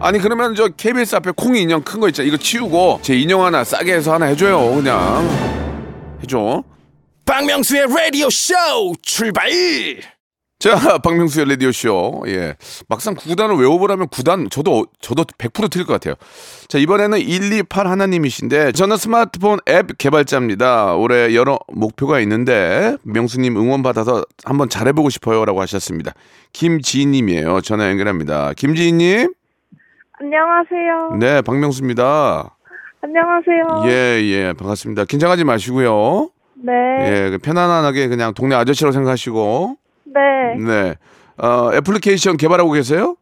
[0.00, 2.26] 아니 그러면 저 KBS 앞에 콩이 인형 큰 거 있잖아.
[2.28, 4.76] 이거 치우고 제 인형 하나 싸게 해서 하나 해줘요.
[4.76, 5.28] 그냥
[6.22, 6.62] 해줘.
[7.24, 8.54] 박명수의 라디오 쇼
[9.02, 9.50] 출발
[10.58, 10.70] 자,
[11.04, 12.22] 박명수의 라디오 쇼.
[12.26, 12.56] 예.
[12.88, 16.14] 막상 구단을 외워보라면 구단 저도 저도 100% 틀릴 것 같아요.
[16.66, 20.96] 자, 이번에는 128 하나님이신데 저는 스마트폰 앱 개발자입니다.
[20.96, 26.12] 올해 여러 목표가 있는데 명수님 응원 받아서 한번 잘해보고 싶어요 라고 하셨습니다.
[26.52, 27.60] 김지희님이에요.
[27.60, 28.52] 전화 연결합니다.
[28.54, 29.32] 김지희님.
[30.20, 31.16] 안녕하세요.
[31.20, 32.56] 네, 박명수입니다.
[33.00, 33.84] 안녕하세요.
[33.92, 35.04] 예, 예, 반갑습니다.
[35.04, 36.30] 긴장하지 마시고요.
[36.56, 36.72] 네.
[37.02, 39.76] 예, 그 편안하게 그냥 동네 아저씨라고 생각하시고.
[40.14, 40.56] 네.
[40.56, 40.94] 네.
[41.36, 43.16] 어, 애플리케이션 개발하고 계세요?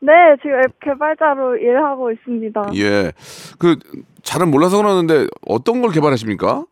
[0.00, 2.62] 네, 지금 앱 개발자로 일하고 있습니다.
[2.76, 3.12] 예.
[3.58, 3.76] 그
[4.22, 6.64] 잘은 몰라서 그러는데 어떤 걸 개발하십니까?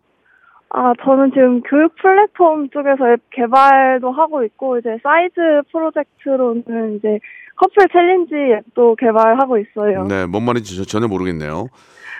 [0.74, 5.34] 아, 저는 지금 교육 플랫폼 쪽에서 앱 개발도 하고 있고, 이제 사이즈
[5.70, 7.18] 프로젝트로는 이제
[7.56, 8.34] 커플 챌린지
[8.68, 10.04] 앱도 개발하고 있어요.
[10.04, 11.68] 네, 뭔 말인지 저- 전혀 모르겠네요.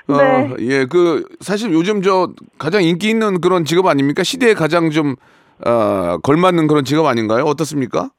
[0.09, 0.51] 어, 네.
[0.61, 4.23] 예, 그 사실 요즘 저 가장 인기 있는 그런 직업 아닙니까?
[4.23, 5.15] 시대에 가장 좀
[5.67, 7.45] 어, 걸맞는 그런 직업 아닌가요?
[7.45, 8.11] 어떻습니까?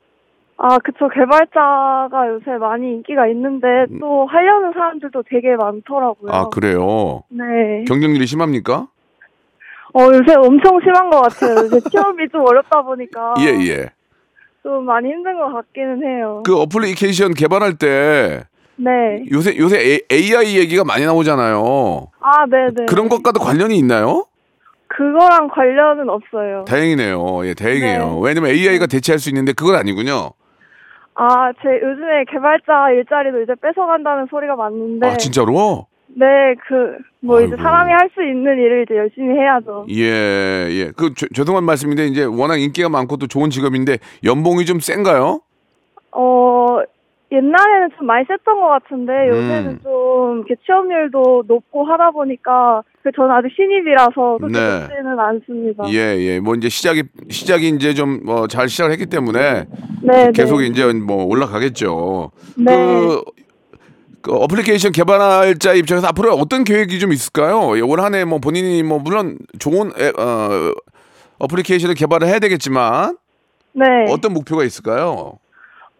[0.58, 1.10] 아, 그쵸.
[1.10, 3.68] 개발자가 요새 많이 인기가 있는데,
[4.00, 6.32] 또 하려는 사람들도 되게 많더라고요.
[6.32, 7.24] 아, 그래요.
[7.30, 7.84] 네.
[7.88, 8.88] 경쟁률이 심합니까?
[9.96, 11.66] 어, 요새 엄청 심한 것 같아요.
[11.66, 13.34] 요새 취업이 좀 어렵다 보니까.
[13.42, 13.90] 예, 예.
[14.64, 16.42] 좀 많이 힘든 것 같기는 해요.
[16.46, 18.44] 그 어플리케이션 개발할 때
[18.78, 19.24] 네.
[19.32, 22.08] 요새 요새 AI 얘기가 많이 나오잖아요.
[22.22, 22.86] 아, 네네.
[22.88, 24.26] 그런 것과도 관련이 있나요?
[24.96, 26.66] 그거랑 관련은 없어요.
[26.68, 27.46] 다행이네요.
[27.48, 28.00] 예, 다행이에요.
[28.16, 28.20] 네.
[28.22, 30.32] 왜냐면 AI가 대체할 수 있는데 그건 아니군요.
[31.16, 35.08] 아, 제 요즘에 개발자 일자리도 이제 뺏어간다는 소리가 많은데.
[35.08, 35.88] 아, 진짜로?
[36.16, 36.26] 네,
[36.68, 37.64] 그, 뭐 이제 아이고.
[37.64, 39.88] 사람이 할 수 있는 일을 이제 열심히 해야죠.
[39.90, 40.92] 예, 예.
[40.96, 45.42] 그 죄- 죄송한 말씀인데 이제 워낙 인기가 많고 또 좋은 직업인데 연봉이 좀 센가요?
[46.12, 46.80] 어,
[47.34, 49.80] 옛날에는 좀 많이 셌던 것 같은데 요새는 음.
[49.82, 54.80] 좀 이렇게 취업률도 높고 하다 보니까 그 저는 아직 신입이라서 그렇게 네.
[54.80, 55.84] 높지는 않습니다.
[55.90, 56.40] 예, 예.
[56.40, 59.66] 뭐 이제 시작이 시작이 이제 좀뭐잘 시작을 했기 때문에
[60.04, 60.68] 네, 계속 네.
[60.68, 62.32] 이제 뭐 올라가겠죠.
[62.56, 62.76] 네.
[62.76, 63.24] 그,
[64.22, 67.76] 그 어플리케이션 개발자 입장에서 앞으로 어떤 계획이 좀 있을까요?
[67.78, 70.72] 예, 올 한해 뭐 본인이 뭐 물론 좋은 애, 어,
[71.40, 73.18] 어플리케이션을 개발을 해야 되겠지만
[73.74, 73.86] 네.
[74.10, 75.40] 어떤 목표가 있을까요?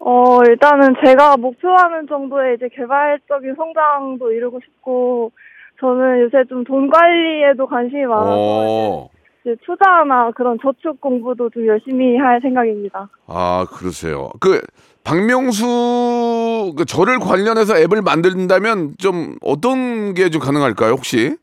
[0.06, 5.32] 어, 일단은 제가 목표하는 정도의 이제 개발적인 성장도 이루고 싶고,
[5.80, 9.08] 저는 요새 좀 돈 관리에도 관심이 많아서, 어.
[9.40, 13.08] 이제 투자나 그런 저축 공부도 좀 열심히 할 생각입니다.
[13.26, 14.28] 아, 그러세요.
[14.40, 14.60] 그
[15.04, 21.36] 박명수 그 저를 관련해서 앱을 만든다면 좀 어떤 게 좀 가능할까요, 혹시?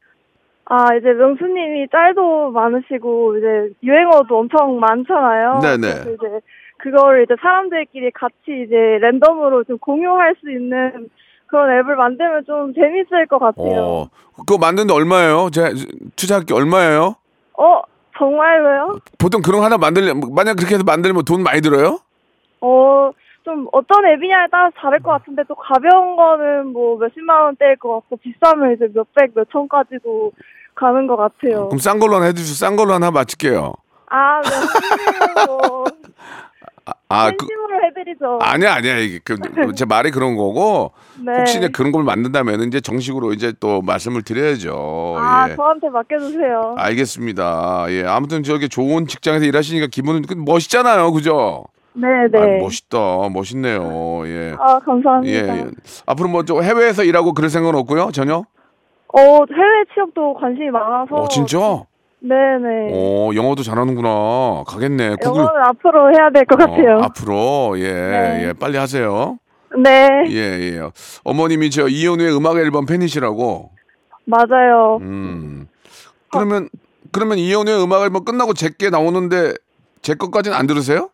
[0.66, 3.48] 아, 이제 명수님이 짤도 많으시고, 이제
[3.84, 5.60] 유행어도 엄청 많잖아요.
[5.62, 5.88] 네네.
[6.14, 6.40] 이제
[6.82, 11.10] 그걸 이제 사람들끼리 같이 이제 랜덤으로 좀 공유할 수 있는
[11.48, 13.82] 그런 앱을 만들면 좀 재밌을 것 같아요.
[13.82, 14.10] 어.
[14.38, 15.50] 그거 만드는데 얼마예요?
[15.52, 15.70] 제가
[16.16, 17.16] 투자할 게 얼마예요?
[17.58, 17.82] 어,
[18.18, 19.00] 정말로요?
[19.20, 22.00] 보통 그런 거 하나 만들려 만약 그렇게 해서 만들면 돈 많이 들어요?
[22.62, 23.12] 어,
[23.44, 28.18] 좀 어떤 앱이냐에 따라서 다를 것 같은데 또 가벼운 거는 뭐 몇십만 원대일 것 같고
[28.18, 30.32] 비싸면 이제 몇백, 몇천까지도
[30.76, 31.68] 가는 것 같아요.
[31.68, 32.56] 그럼 싼 걸로 하나 해주세요.
[32.56, 33.74] 싼 걸로 하나 맞출게요.
[34.10, 34.50] 아, 네.
[36.86, 37.46] 뭐, 아, 그,
[37.86, 38.40] 해드리죠.
[38.42, 38.98] 아니야, 아니야.
[38.98, 39.38] 이게 그,
[39.76, 40.92] 제 말이 그런 거고
[41.24, 41.32] 네.
[41.40, 45.16] 혹시나 그런 걸 만든다면 이제 정식으로 이제 또 말씀을 드려야죠.
[45.18, 45.56] 아, 예.
[45.56, 46.76] 저한테 맡겨주세요.
[46.78, 47.86] 알겠습니다.
[47.90, 51.66] 예, 아무튼 저기 좋은 직장에서 일하시니까 기분은 그 멋있잖아요, 그죠?
[51.94, 52.40] 네 네.
[52.40, 52.98] 아, 멋있다,
[53.34, 54.24] 멋있네요.
[54.28, 54.56] 예.
[54.60, 55.58] 아, 예, 감사합니다.
[55.58, 55.66] 예.
[56.06, 58.36] 앞으로 뭐 좀 해외에서 일하고 그럴 생각은 없고요, 전혀.
[59.14, 61.16] 어, 해외 취업도 관심이 많아서.
[61.16, 61.58] 어, 진짜?
[62.24, 62.92] 네네.
[62.94, 64.64] 어, 영어도 잘하는구나.
[64.68, 65.16] 가겠네.
[65.22, 65.42] 구글.
[65.42, 66.98] 영어는 앞으로 해야 될 것 같아요.
[66.98, 68.44] 어, 앞으로 예, 네.
[68.48, 69.38] 예, 빨리 하세요.
[69.76, 70.82] 네, 예, 예.
[71.24, 73.72] 어머님이 저 이현우의 음악 앨범 팬이시라고.
[74.26, 75.00] 맞아요.
[75.02, 75.68] 음.
[76.32, 76.70] 그러면
[77.12, 79.54] 그러면 이현우의 음악 앨범 끝나고 제게 나오는데
[80.02, 81.10] 제 것까지는 안 들으세요?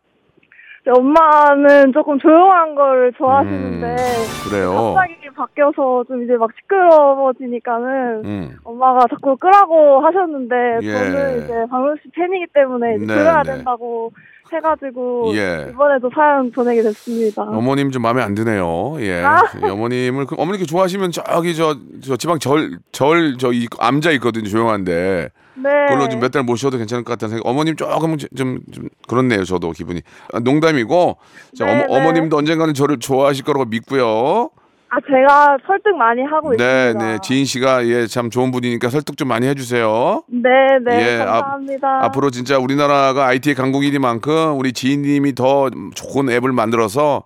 [0.90, 4.94] 엄마는 조금 조용한 걸 좋아하시는데 음, 그래요.
[4.96, 8.58] 갑자기 바뀌어서 좀 이제 막 시끄러워지니까는 음.
[8.64, 10.92] 엄마가 자꾸 끄라고 하셨는데 예.
[10.92, 13.56] 저는 이제 박명수 씨 팬이기 때문에 네, 들어야 네.
[13.56, 14.12] 된다고
[14.52, 15.68] 해가지고 예.
[15.70, 17.44] 이번에도 사연 보내게 됐습니다.
[17.44, 18.96] 어머님 좀 마음에 안 드네요.
[19.00, 19.22] 예.
[19.22, 19.44] 아.
[19.64, 24.46] 예, 어머님을 그 어머니께 좋아하시면 저기 저, 저 지방 절 절저이 암자 있거든요.
[24.46, 25.30] 조용한데.
[25.64, 25.70] 네.
[25.90, 27.50] 그걸로 좀 몇 달 모셔도 괜찮을 것 같다는 생각.
[27.50, 29.44] 어머님 조금 좀, 좀, 좀 그렇네요.
[29.44, 30.02] 저도 기분이.
[30.34, 31.18] 아, 농담이고.
[31.58, 32.00] 자, 네, 어머, 네.
[32.00, 34.50] 어머님도 언젠가는 저를 좋아하실 거라고 믿고요.
[34.90, 37.06] 아 제가 설득 많이 하고 네, 있습니다.
[37.12, 37.18] 네.
[37.22, 40.24] 지인 씨가 예, 참 좋은 분이니까 설득 좀 많이 해주세요.
[40.30, 40.50] 네,
[40.86, 42.06] 네, 예, 앞- 감사합니다.
[42.06, 47.24] 앞 으로 진짜 우리나라가 IT 강국이니만큼 우리 지인님이 더 좋은 앱을 만들어서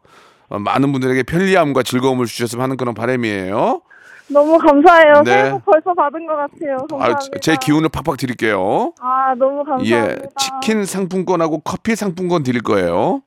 [0.50, 3.82] 어, 많은 분들에게 편리함과 즐거움을 주셨으면 하는 그런 바람이에요.
[4.32, 5.22] 너무 감사해요.
[5.26, 5.32] 네.
[5.32, 6.76] 새해 복 벌써 받은 것 같아요.
[6.94, 7.40] 아, 감사합니다.
[7.42, 8.94] 제 기운을 팍팍 드릴게요.
[9.00, 10.12] 아 너무 감사합니다.
[10.12, 13.22] 예, 치킨 상품권하고 커피 상품권 드릴 거예요.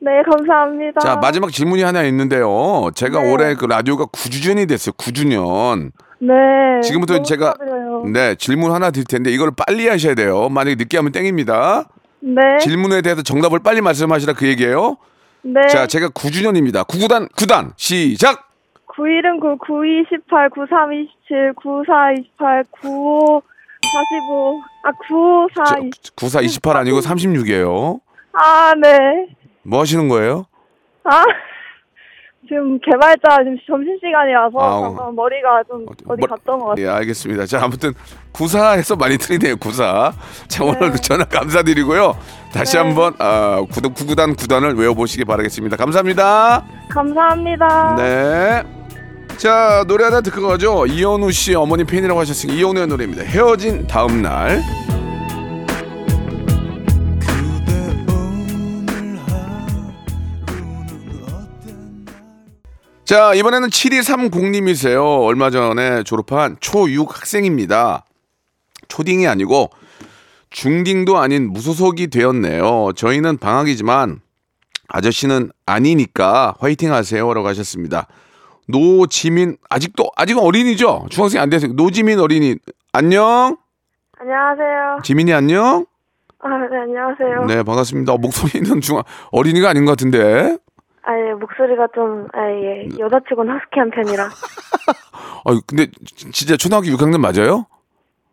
[0.00, 1.00] 네, 감사합니다.
[1.00, 2.90] 자 마지막 질문이 하나 있는데요.
[2.94, 3.32] 제가 네.
[3.32, 4.92] 올해 그 라디오가 9주년이 됐어요.
[4.94, 5.92] 9주년.
[6.20, 6.80] 네.
[6.82, 8.04] 지금부터 너무 제가 축하드려요.
[8.12, 10.48] 네 질문 하나 드릴 텐데 이걸 빨리 하셔야 돼요.
[10.48, 11.84] 만약에 늦게 하면 땡입니다.
[12.20, 12.58] 네.
[12.60, 14.96] 질문에 대해서 정답을 빨리 말씀하시라 그 얘기예요.
[15.42, 15.66] 네.
[15.68, 16.86] 자 제가 9주년입니다.
[16.86, 18.49] 9구단 9단 시작.
[18.96, 23.42] 91은 9, 92, 18, 93, 27, 94, 28, 95,
[23.82, 26.16] 45, 아, 94, 20.
[26.16, 28.00] 94 28 아니고 36이에요.
[28.32, 29.28] 아, 네.
[29.62, 30.44] 뭐 하시는 거예요?
[31.04, 31.22] 아,
[32.48, 34.82] 지금 개발자 지금 점심시간이라서 아우.
[34.82, 36.84] 잠깐 머리가 좀 어디- 뭐- 갔던 것 같아요.
[36.84, 37.46] 예, 알겠습니다.
[37.46, 37.92] 자, 아무튼
[38.32, 39.56] 구사에서 많이 틀리네요.
[39.56, 40.12] 구사.
[40.48, 42.16] 자, 오늘 전화 감사드리고요.
[42.52, 42.82] 다시 네.
[42.82, 45.76] 한번 아, 구구, 구구단 구단을 외워보시기 바라겠습니다.
[45.76, 46.64] 감사합니다.
[46.90, 47.94] 감사합니다.
[47.96, 48.79] 네.
[49.40, 50.84] 자, 노래 하나 듣고 가죠.
[50.84, 53.22] 이현우 씨 어머니 팬이라고 하셨으니 이현우의 노래입니다.
[53.22, 54.62] 헤어진 다음 날.
[63.06, 65.24] 자, 이번에는 7230님이세요.
[65.24, 68.04] 얼마 전에 졸업한 초6 학생입니다.
[68.88, 69.70] 초딩이 아니고
[70.50, 72.90] 중딩도 아닌 무소속이 되었네요.
[72.94, 74.20] 저희는 방학이지만
[74.88, 78.06] 아저씨는 아니니까 화이팅 하세요라고 하셨습니다.
[78.70, 81.06] 노지민 아직도 아직은 어린이죠?
[81.10, 82.56] 중학생 안 돼서 노지민 어린이
[82.92, 83.56] 안녕.
[84.18, 84.98] 안녕하세요.
[85.02, 85.86] 지민이 안녕.
[86.42, 87.44] 아, 네, 안녕하세요.
[87.46, 88.12] 네 반갑습니다.
[88.14, 89.00] 어, 목소리는 중
[89.32, 90.56] 어린이가 아닌 것 같은데.
[91.02, 94.24] 아, 예, 목소리가 좀, 아, 예, 여자치고는 허스키한 편이라.
[95.44, 97.66] 아 근데 지- 진짜 초등학교 6학년 맞아요?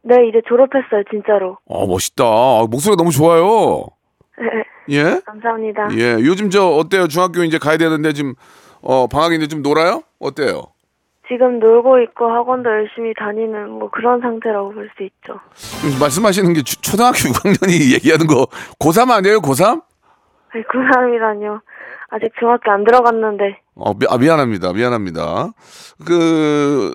[0.04, 1.58] 네, 이제 졸업했어요, 진짜로.
[1.65, 2.23] 어 멋있다.
[2.26, 3.86] 아, 목소리가 너무 좋아요.
[4.38, 4.63] 네,
[4.97, 5.21] 예?
[5.26, 5.88] 감사합니다.
[5.97, 6.13] 예.
[6.19, 7.08] 요즘 저 어때요?
[7.08, 8.36] 중학교 이제 가야 되는데 지금
[8.81, 10.03] 어 방학인데 좀 놀아요?
[10.19, 10.63] 어때요?
[11.27, 15.39] 지금 놀고 있고 학원도 열심히 다니는 뭐 그런 상태라고 볼 수 있죠.
[15.55, 18.47] 지금 말씀하시는 게 초- 초등학교 6학년이 얘기하는 거
[18.79, 19.39] 고3 아니에요?
[19.41, 19.81] 고3?
[20.53, 21.59] 아니, 그 사람이라뇨.
[22.09, 23.59] 아직 중학교 안 들어갔는데.
[23.75, 24.71] 어, 미, 아, 미안합니다.
[24.71, 25.49] 미안합니다.
[26.05, 26.93] 그,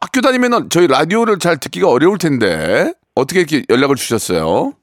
[0.00, 4.74] 학교 다니면은 저희 라디오를 잘 듣기가 어려울 텐데, 어떻게 이렇게 연락을 주셨어요?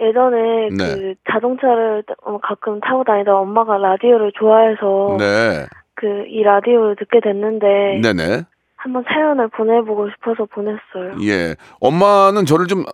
[0.00, 0.94] 예전에 네.
[0.94, 5.66] 그 자동차를 어, 가끔 타고 다니다 엄마가 라디오를 좋아해서 네.
[5.94, 8.42] 그 이 라디오를 듣게 됐는데 네네.
[8.76, 11.16] 한번 사연을 보내보고 싶어서 보냈어요.
[11.22, 11.56] 예.
[11.80, 12.84] 엄마는 저를 좀,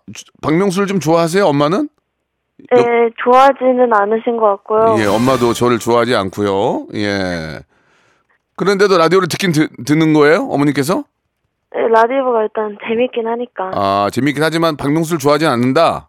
[0.41, 1.45] 박명수를 좀 좋아하세요?
[1.45, 1.89] 엄마는?
[2.71, 2.79] 네,
[3.23, 4.97] 좋아하지는 않으신 것 같고요.
[5.01, 6.87] 예, 엄마도 저를 좋아하지 않고요.
[6.95, 7.59] 예.
[8.57, 10.47] 그런데도 라디오를 듣긴 듣, 듣는 거예요?
[10.49, 11.05] 어머니께서?
[11.75, 13.73] 네, 라디오가 일단 재밌긴 하니까.
[13.75, 16.09] 아, 재밌긴 하지만 박명수를 좋아하지 않는다?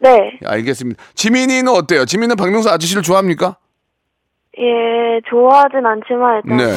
[0.00, 1.02] 네, 예, 알겠습니다.
[1.14, 2.04] 지민이는 어때요?
[2.04, 3.56] 지민이는 박명수 아저씨를 좋아합니까?
[4.58, 6.72] 예, 좋아하진 않지만 일단 네.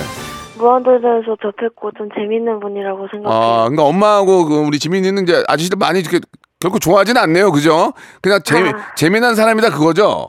[0.57, 3.41] 무한도전에서 접했고 좀 재밌는 분이라고 생각해요.
[3.41, 6.19] 아, 그러니까 엄마하고 그 우리 지민이는 이제 아저씨들 많이 이렇게
[6.59, 7.93] 결코 좋아하지는 않네요, 그죠?
[8.21, 8.93] 그냥 재미 아.
[8.95, 10.27] 재미난 사람이다 그거죠.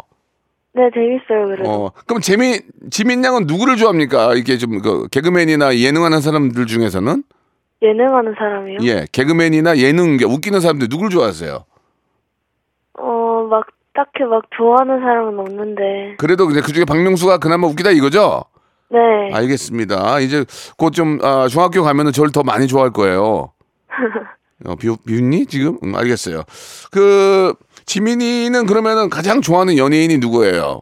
[0.72, 1.70] 네, 재밌어요, 그래도.
[1.70, 2.58] 어, 그럼 재미
[2.90, 4.34] 지민 양은 누구를 좋아합니까?
[4.34, 7.22] 이게 좀 그 개그맨이나 예능하는 사람들 중에서는
[7.82, 8.78] 예능하는 사람이요?
[8.82, 11.64] 예, 개그맨이나 예능 웃기는 사람들 누구를 좋아하세요?
[13.54, 16.16] 어, 막 딱히 막 좋아하는 사람은 없는데.
[16.18, 18.44] 그래도 그냥 그 중에 박명수가 그나마 웃기다 이거죠?
[18.90, 18.98] 네.
[19.32, 20.20] 알겠습니다.
[20.20, 20.44] 이제
[20.76, 23.52] 곧좀 아, 중학교 가면은 저를 더 많이 좋아할 거예요.
[24.66, 25.78] 어, 비, 비웃니 지금?
[25.82, 26.42] 음, 알겠어요.
[26.90, 27.54] 그
[27.86, 30.80] 지민이는 그러면은 가장 좋아하는 연예인이 누구예요?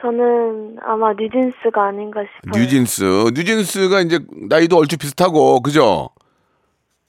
[0.00, 2.60] 저는 아마 뉴진스가 아닌가 싶어요.
[2.62, 3.02] 뉴진스.
[3.34, 6.08] 뉴진스가 이제 나이도 얼추 비슷하고 그죠?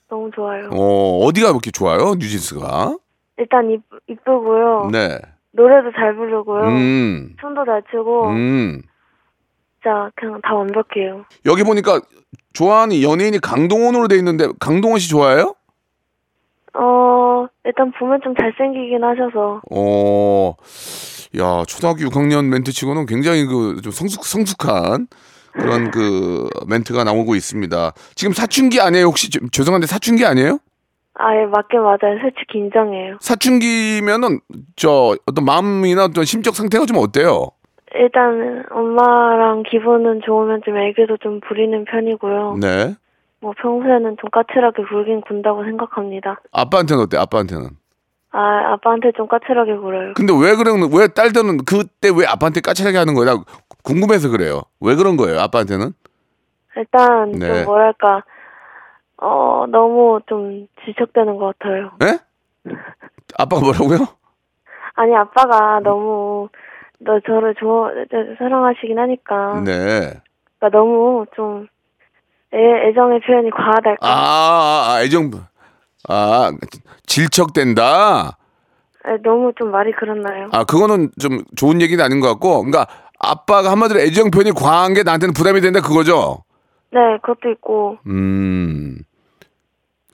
[0.10, 0.70] 너무 좋아요.
[0.72, 2.16] 어 어디가 그렇게 좋아요?
[2.16, 2.98] 뉴진스가?
[3.38, 4.90] 일단 이, 이쁘고요.
[4.92, 5.20] 네.
[5.52, 6.64] 노래도 잘 부르고요.
[6.64, 7.36] 음.
[7.40, 8.82] 춤도 잘 추고 음.
[9.82, 11.26] 진짜 그냥 다 완벽해요.
[11.46, 12.00] 여기 보니까
[12.54, 15.56] 좋아하는 연예인이 강동원으로 돼 있는데 강동원 씨 좋아해요?
[16.74, 20.56] 어, 일단 보면 좀 잘생기긴 하셔서 어.
[21.40, 25.08] 야, 초등학교 6학년 멘트 치고는 굉장히 그 좀 성숙 성숙한
[25.54, 27.92] 그런 그 멘트가 나오고 있습니다.
[28.16, 29.06] 지금 사춘기 아니에요?
[29.08, 30.60] 혹시 저- 죄송한데 사춘기 아니에요?
[31.24, 32.20] 아예 맞긴 맞아요.
[32.22, 33.18] 솔직히 긴장해요.
[33.20, 34.40] 사춘기면은
[34.76, 37.50] 저 어떤 마음이나 어떤 심적 상태가 좀 어때요?
[37.94, 42.58] 일단 엄마랑 기분은 좋으면 좀 애교도 좀 부리는 편이고요.
[42.60, 42.96] 네.
[43.42, 46.40] 뭐 평소에는 좀 까칠하게 굴긴 군다고 생각합니다.
[46.52, 47.18] 아빠한테는 어때?
[47.18, 47.70] 아빠한테는?
[48.32, 50.14] 아 아빠한테 좀 까칠하게 굴어요.
[50.16, 53.34] 근데 왜 그런 왜 딸들은 그때 왜 아빠한테 까칠하게 하는 거야?
[53.34, 53.44] 나
[53.84, 54.62] 궁금해서 그래요.
[54.80, 55.40] 왜 그런 거예요?
[55.42, 55.92] 아빠한테는?
[56.78, 57.48] 일단 네.
[57.48, 58.24] 좀 뭐랄까
[59.22, 61.92] 어 너무 좀 지적되는 것 같아요.
[62.04, 62.20] 예?
[63.38, 64.08] 아빠가 뭐라고요?
[64.96, 66.50] 아니 아빠가 너무
[67.00, 67.90] 너 저를 좋아
[68.38, 70.22] 사랑하시긴 하니까 네.
[70.60, 71.68] 그러니까 너무 좀
[72.54, 74.06] 애, 애정의 표현이 과하달까.
[74.06, 75.32] 아, 아, 아, 애정
[76.10, 76.52] 아
[77.06, 78.38] 질척된다.
[79.04, 80.50] 아, 너무 좀 말이 그렇나요?
[80.52, 82.88] 아 그거는 좀 좋은 얘기는 아닌 것 같고, 그러니까
[83.20, 86.44] 아빠가 한마디로 애정 표현이 과한 게 나한테는 부담이 된다 그거죠.
[86.92, 88.98] 네, 그것도 있고 음.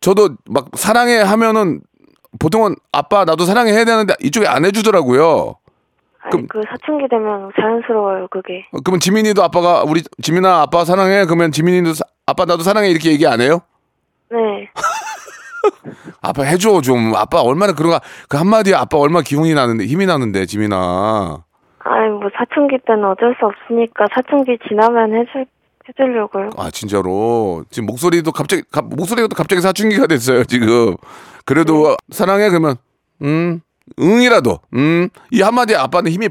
[0.01, 1.81] 저도 막 사랑해 하면은
[2.39, 5.55] 보통은 아빠 나도 사랑해 해야 되는데 이쪽에 안 해주더라고요.
[6.19, 8.65] 아니, 그럼- 그 사춘기 되면 자연스러워요 그게.
[8.71, 13.12] 어, 그러면 지민이도 아빠가 우리 지민아 아빠 사랑해 그러면 지민이도 사- 아빠 나도 사랑해 이렇게
[13.12, 13.60] 얘기 안 해요?
[14.29, 14.69] 네,
[16.21, 20.75] 아빠 해줘 좀 아빠 얼마나 그런가 그 한마디에 아빠 얼마나 기운이 나는데 힘이 나는데 지민아
[20.75, 21.43] 아
[21.89, 25.45] 아니 뭐 사춘기 때는 어쩔 수 없으니까 사춘기 지나면 해줄
[25.89, 26.50] 해주려고요.
[26.58, 30.95] 아 진짜로 지금 목소리도 갑자기 가- 목소리가 또 갑자기 사춘기가 됐어요 지금.
[31.45, 32.76] 그래도 사랑해 그러면
[33.21, 33.62] 음
[34.00, 36.30] 응이라도 음 이 한마디에 아빠는 힘이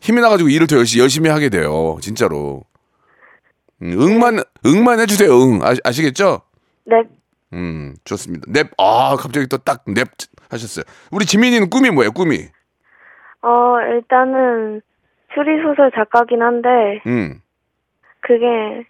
[0.00, 2.62] 힘이 나가지고 일을 더 열심히 열심히 하게 돼요 진짜로.
[3.82, 6.42] 음, 응만 응만 해주세요 응 아, 아시겠죠?
[6.84, 7.02] 네.
[7.52, 8.46] 음 좋습니다.
[8.52, 10.08] 넵 아 갑자기 또 딱 넵
[10.50, 10.84] 하셨어요.
[11.10, 12.46] 우리 지민이는 꿈이 뭐예요 꿈이?
[13.42, 14.82] 어 일단은
[15.32, 16.68] 추리 소설 작가긴 한데
[17.06, 17.40] 음
[18.22, 18.84] 그게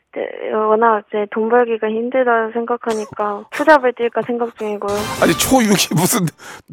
[0.52, 4.96] 워낙 이제 돈 벌기가 힘들다 생각하니까 투잡을 뛸까 생각 중이고요.
[5.22, 6.26] 아니 초6이 무슨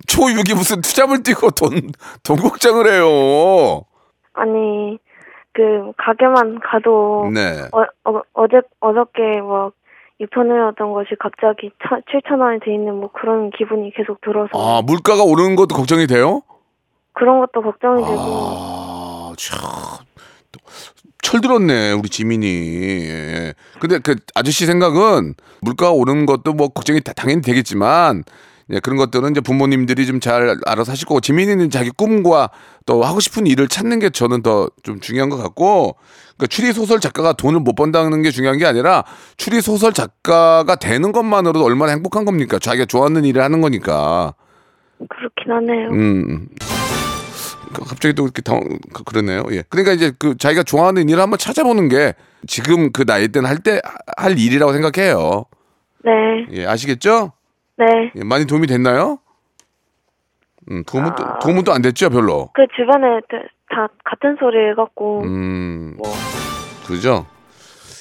[0.08, 1.92] 초6이 무슨 투잡을 뛰고 돈
[2.24, 3.82] 돈 걱정을 해요.
[4.34, 4.98] 아니
[5.54, 7.62] 그 가게만 가도 네.
[7.72, 9.72] 어, 어, 어제 어저께 뭐
[10.20, 15.24] 6천 원이었던 것이 갑자기 7천 원이 돼 있는 뭐 그런 기분이 계속 들어서 아 물가가
[15.24, 16.42] 오르는 것도 걱정이 돼요?
[17.14, 19.60] 그런 것도 걱정이 되고 아, 참.
[21.28, 22.48] 철들었네, 우리 지민이.
[23.10, 23.54] 예.
[23.82, 28.24] 근데 그 아저씨 생각은 물가가 오르는 것도 뭐 걱정이 다 당연히 되겠지만,
[28.70, 32.50] 예, 그런 것들은 이제 부모님들이 좀 잘 알아서 하실 거고, 지민이는 자기 꿈과
[32.86, 35.98] 또 하고 싶은 일을 찾는 게 저는 더 좀 중요한 것 같고,
[36.38, 39.04] 그러니까 추리 소설 작가가 돈을 못 번다는 게 중요한 게 아니라,
[39.36, 42.58] 추리 소설 작가가 되는 것만으로도 얼마나 행복한 겁니까?
[42.58, 44.34] 자기가 좋아하는 일을 하는 거니까.
[45.10, 45.90] 그렇긴 하네요.
[45.90, 46.48] 음.
[47.74, 48.60] 그- 갑자기 또 이렇게 당
[48.94, 49.44] 그- 그러네요.
[49.52, 49.64] 예.
[49.70, 52.14] 그러니까 이제 그 자기가 좋아하는 일을 한번 찾아보는 게
[52.48, 53.82] 지금 그 나이 때는 할 때
[54.18, 55.46] 할 일이라고 생각해요.
[56.04, 56.12] 네,
[56.52, 57.34] 예, 아시겠죠?
[57.78, 57.86] 네.
[58.16, 59.20] 예, 많이 도움이 됐나요?
[60.72, 61.40] 음, 도움은 또, 아.
[61.40, 62.50] 도움은 또 안 됐죠, 별로.
[62.54, 66.12] 그 주변에 다- 다 같은 소리 해갖고 음, 뭐
[66.86, 67.26] 그러죠.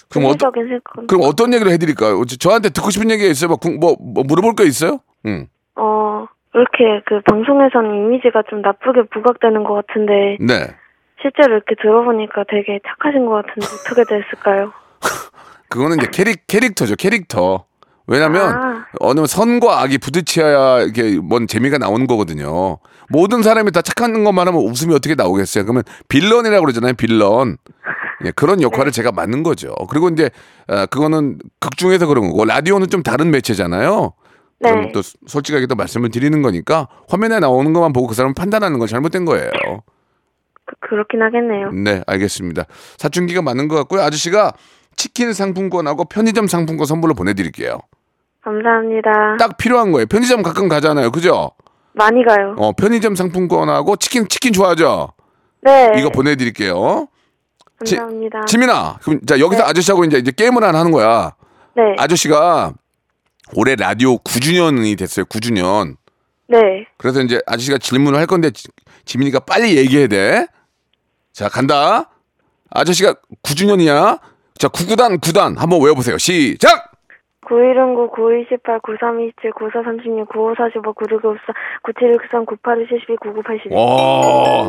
[0.08, 1.06] 그럼 어떤 생각.
[1.08, 2.24] 그럼 어떤 얘기를 해드릴까요?
[2.26, 3.48] 저- 저한테 듣고 싶은 얘기가 있어요?
[3.48, 5.00] 뭐, 궁- 뭐, 뭐 물어볼 거 있어요?
[5.26, 5.55] 음, 어
[6.56, 10.74] 이렇게 그 방송에서는 이미지가 좀 나쁘게 부각되는 것 같은데 네.
[11.20, 14.72] 실제로 이렇게 들어보니까 되게 착하신 것 같은데 어떻게 됐을까요?
[15.68, 17.66] 그거는 이제 캐릭 캐릭터죠, 캐릭터.
[18.06, 18.86] 왜냐면 아.
[19.00, 22.78] 어느 선과 악이 부딪혀야 이게 뭔 재미가 나오는 거거든요.
[23.10, 25.64] 모든 사람이 다 착한 것만 하면 웃음이 어떻게 나오겠어요?
[25.64, 27.58] 그러면 빌런이라고 그러잖아요, 빌런.
[28.24, 29.74] 예, 그런 역할을 제가 맡는 거죠.
[29.90, 30.30] 그리고 이제
[30.68, 34.12] 어, 그거는 극 중에서 그런 거고 라디오는 좀 다른 매체잖아요.
[34.58, 34.70] 네.
[34.70, 38.78] 그럼 또 솔직하게 또 말씀을 드리는 거니까 화면에 나오는 것만 보고 그 사람 을 판단하는
[38.78, 39.50] 건 잘못된 거예요.
[40.64, 41.70] 그, 그렇긴 하겠네요.
[41.72, 42.64] 네, 알겠습니다.
[42.96, 44.02] 사춘기가 맞는 것 같고요.
[44.02, 44.52] 아저씨가
[44.96, 47.78] 치킨 상품권하고 편의점 상품권 선물로 보내드릴게요.
[48.42, 49.36] 감사합니다.
[49.38, 50.06] 딱 필요한 거예요.
[50.06, 51.10] 편의점 가끔 가잖아요.
[51.10, 51.50] 그죠?
[51.92, 52.54] 많이 가요.
[52.58, 55.12] 어, 편의점 상품권하고 치킨, 치킨 좋아하죠?
[55.62, 55.92] 네.
[55.98, 57.08] 이거 보내드릴게요.
[57.84, 58.44] 지- 감사합니다.
[58.46, 61.34] 지 민아, 그럼 자, 여기서 아저씨하고 이제, 이제 게임을 하나 하는 거야.
[61.74, 61.82] 네.
[61.98, 62.72] 아저씨가
[63.54, 65.24] 올해 라디오 9주년이 됐어요.
[65.26, 65.96] 9주년.
[66.48, 66.86] 네.
[66.96, 68.68] 그래서 이제 아저씨가 질문을 할 건데 지-
[69.04, 70.46] 지민이가 빨리 얘기해야 돼.
[71.32, 72.10] 자, 간다.
[72.70, 74.20] 아저씨가 9주년이야.
[74.58, 76.18] 자, 9구단 9단 한번 외워보세요.
[76.18, 76.92] 시작!
[77.46, 81.52] 9119, 9218, 9327, 9436, 9545, 9654,
[81.84, 83.74] 9763, 9872, 9982.
[83.76, 84.66] 와.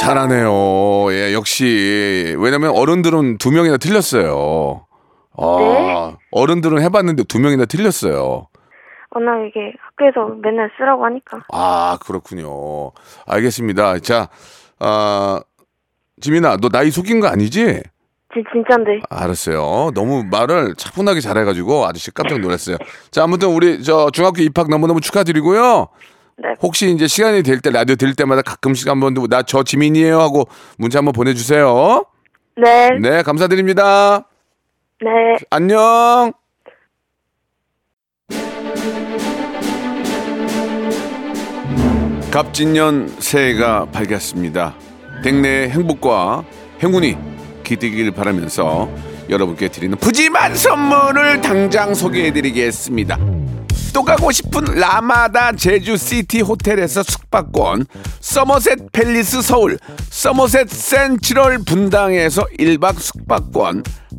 [0.00, 1.12] 잘하네요.
[1.12, 2.34] 예, 역시.
[2.38, 4.86] 왜냐면 어른들은 두 명이나 틀렸어요.
[5.36, 6.16] 아, 네?
[6.32, 8.48] 어른들은 해봤는데 두 명이나 틀렸어요.
[9.12, 11.40] 워낙 이게 학교에서 맨날 쓰라고 하니까.
[11.52, 12.92] 아, 그렇군요.
[13.26, 13.98] 알겠습니다.
[14.00, 14.28] 자,
[14.78, 15.40] 아,
[16.20, 17.82] 지민아, 너 나이 속인 거 아니지?
[18.32, 19.00] 진, 진짠데.
[19.10, 19.90] 알았어요.
[19.94, 22.76] 너무 말을 차분하게 잘해가지고 아저씨 깜짝 놀랐어요.
[23.10, 25.88] 자, 아무튼 우리 저 중학교 입학 너무너무 축하드리고요.
[26.38, 26.48] 네.
[26.62, 30.46] 혹시 이제 시간이 될 때 라디오 들을 때마다 가끔씩 한번 나 저 지민이에요 하고
[30.78, 32.04] 문자 한번 보내주세요.
[32.56, 32.90] 네.
[33.00, 34.26] 네, 감사드립니다.
[35.02, 35.38] 네.
[35.48, 36.32] 안녕.
[42.30, 44.74] 갑진년 새해가 밝았습니다.
[45.24, 46.44] 댁내의 행복과
[46.82, 47.16] 행운이
[47.64, 48.90] 기대길 바라면서
[49.30, 53.18] 여러분께 드리는 푸짐한 선물을 당장 소개해드리겠습니다.
[53.92, 57.86] 또 가고 싶은 라마다 제주시티 호텔에서 숙박권,
[58.20, 59.78] 서머셋 팰리스 서울,
[60.10, 63.82] 서머셋 센트럴 분당에서 1박 숙박권,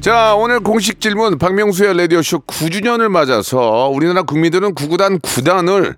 [0.00, 5.96] 자, 오늘 공식 질문 박명수의 라디오쇼 9주년을 맞아서 우리나라 국민들은 구구단 9단을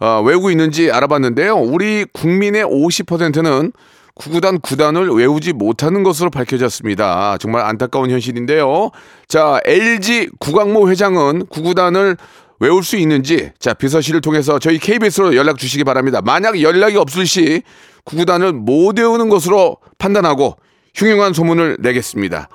[0.00, 1.56] 어, 외우고 있는지 알아봤는데요.
[1.56, 3.72] 우리 국민의 50%는
[4.14, 7.38] 구구단 9단을 외우지 못하는 것으로 밝혀졌습니다.
[7.38, 8.90] 정말 안타까운 현실인데요.
[9.28, 12.18] 자, LG 구광모 회장은 구구단을
[12.60, 16.20] 외울 수 있는지 자, 비서실을 통해서 저희 KBS로 연락 주시기 바랍니다.
[16.22, 17.62] 만약 연락이 없을 시
[18.04, 20.56] 구구단을 못 외우는 것으로 판단하고
[20.94, 22.48] 흉흉한 소문을 내겠습니다.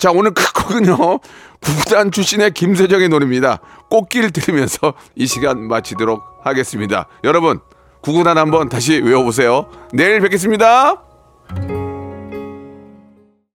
[0.00, 0.96] 자, 오늘 끝곡은요.
[1.60, 3.60] 구구단 출신의 김세정의 노래입니다.
[3.90, 7.06] 꽃길 들으면서 이 시간 마치도록 하겠습니다.
[7.22, 7.60] 여러분,
[8.00, 9.66] 구구단 한번 다시 외워보세요.
[9.92, 11.89] 내일 뵙겠습니다.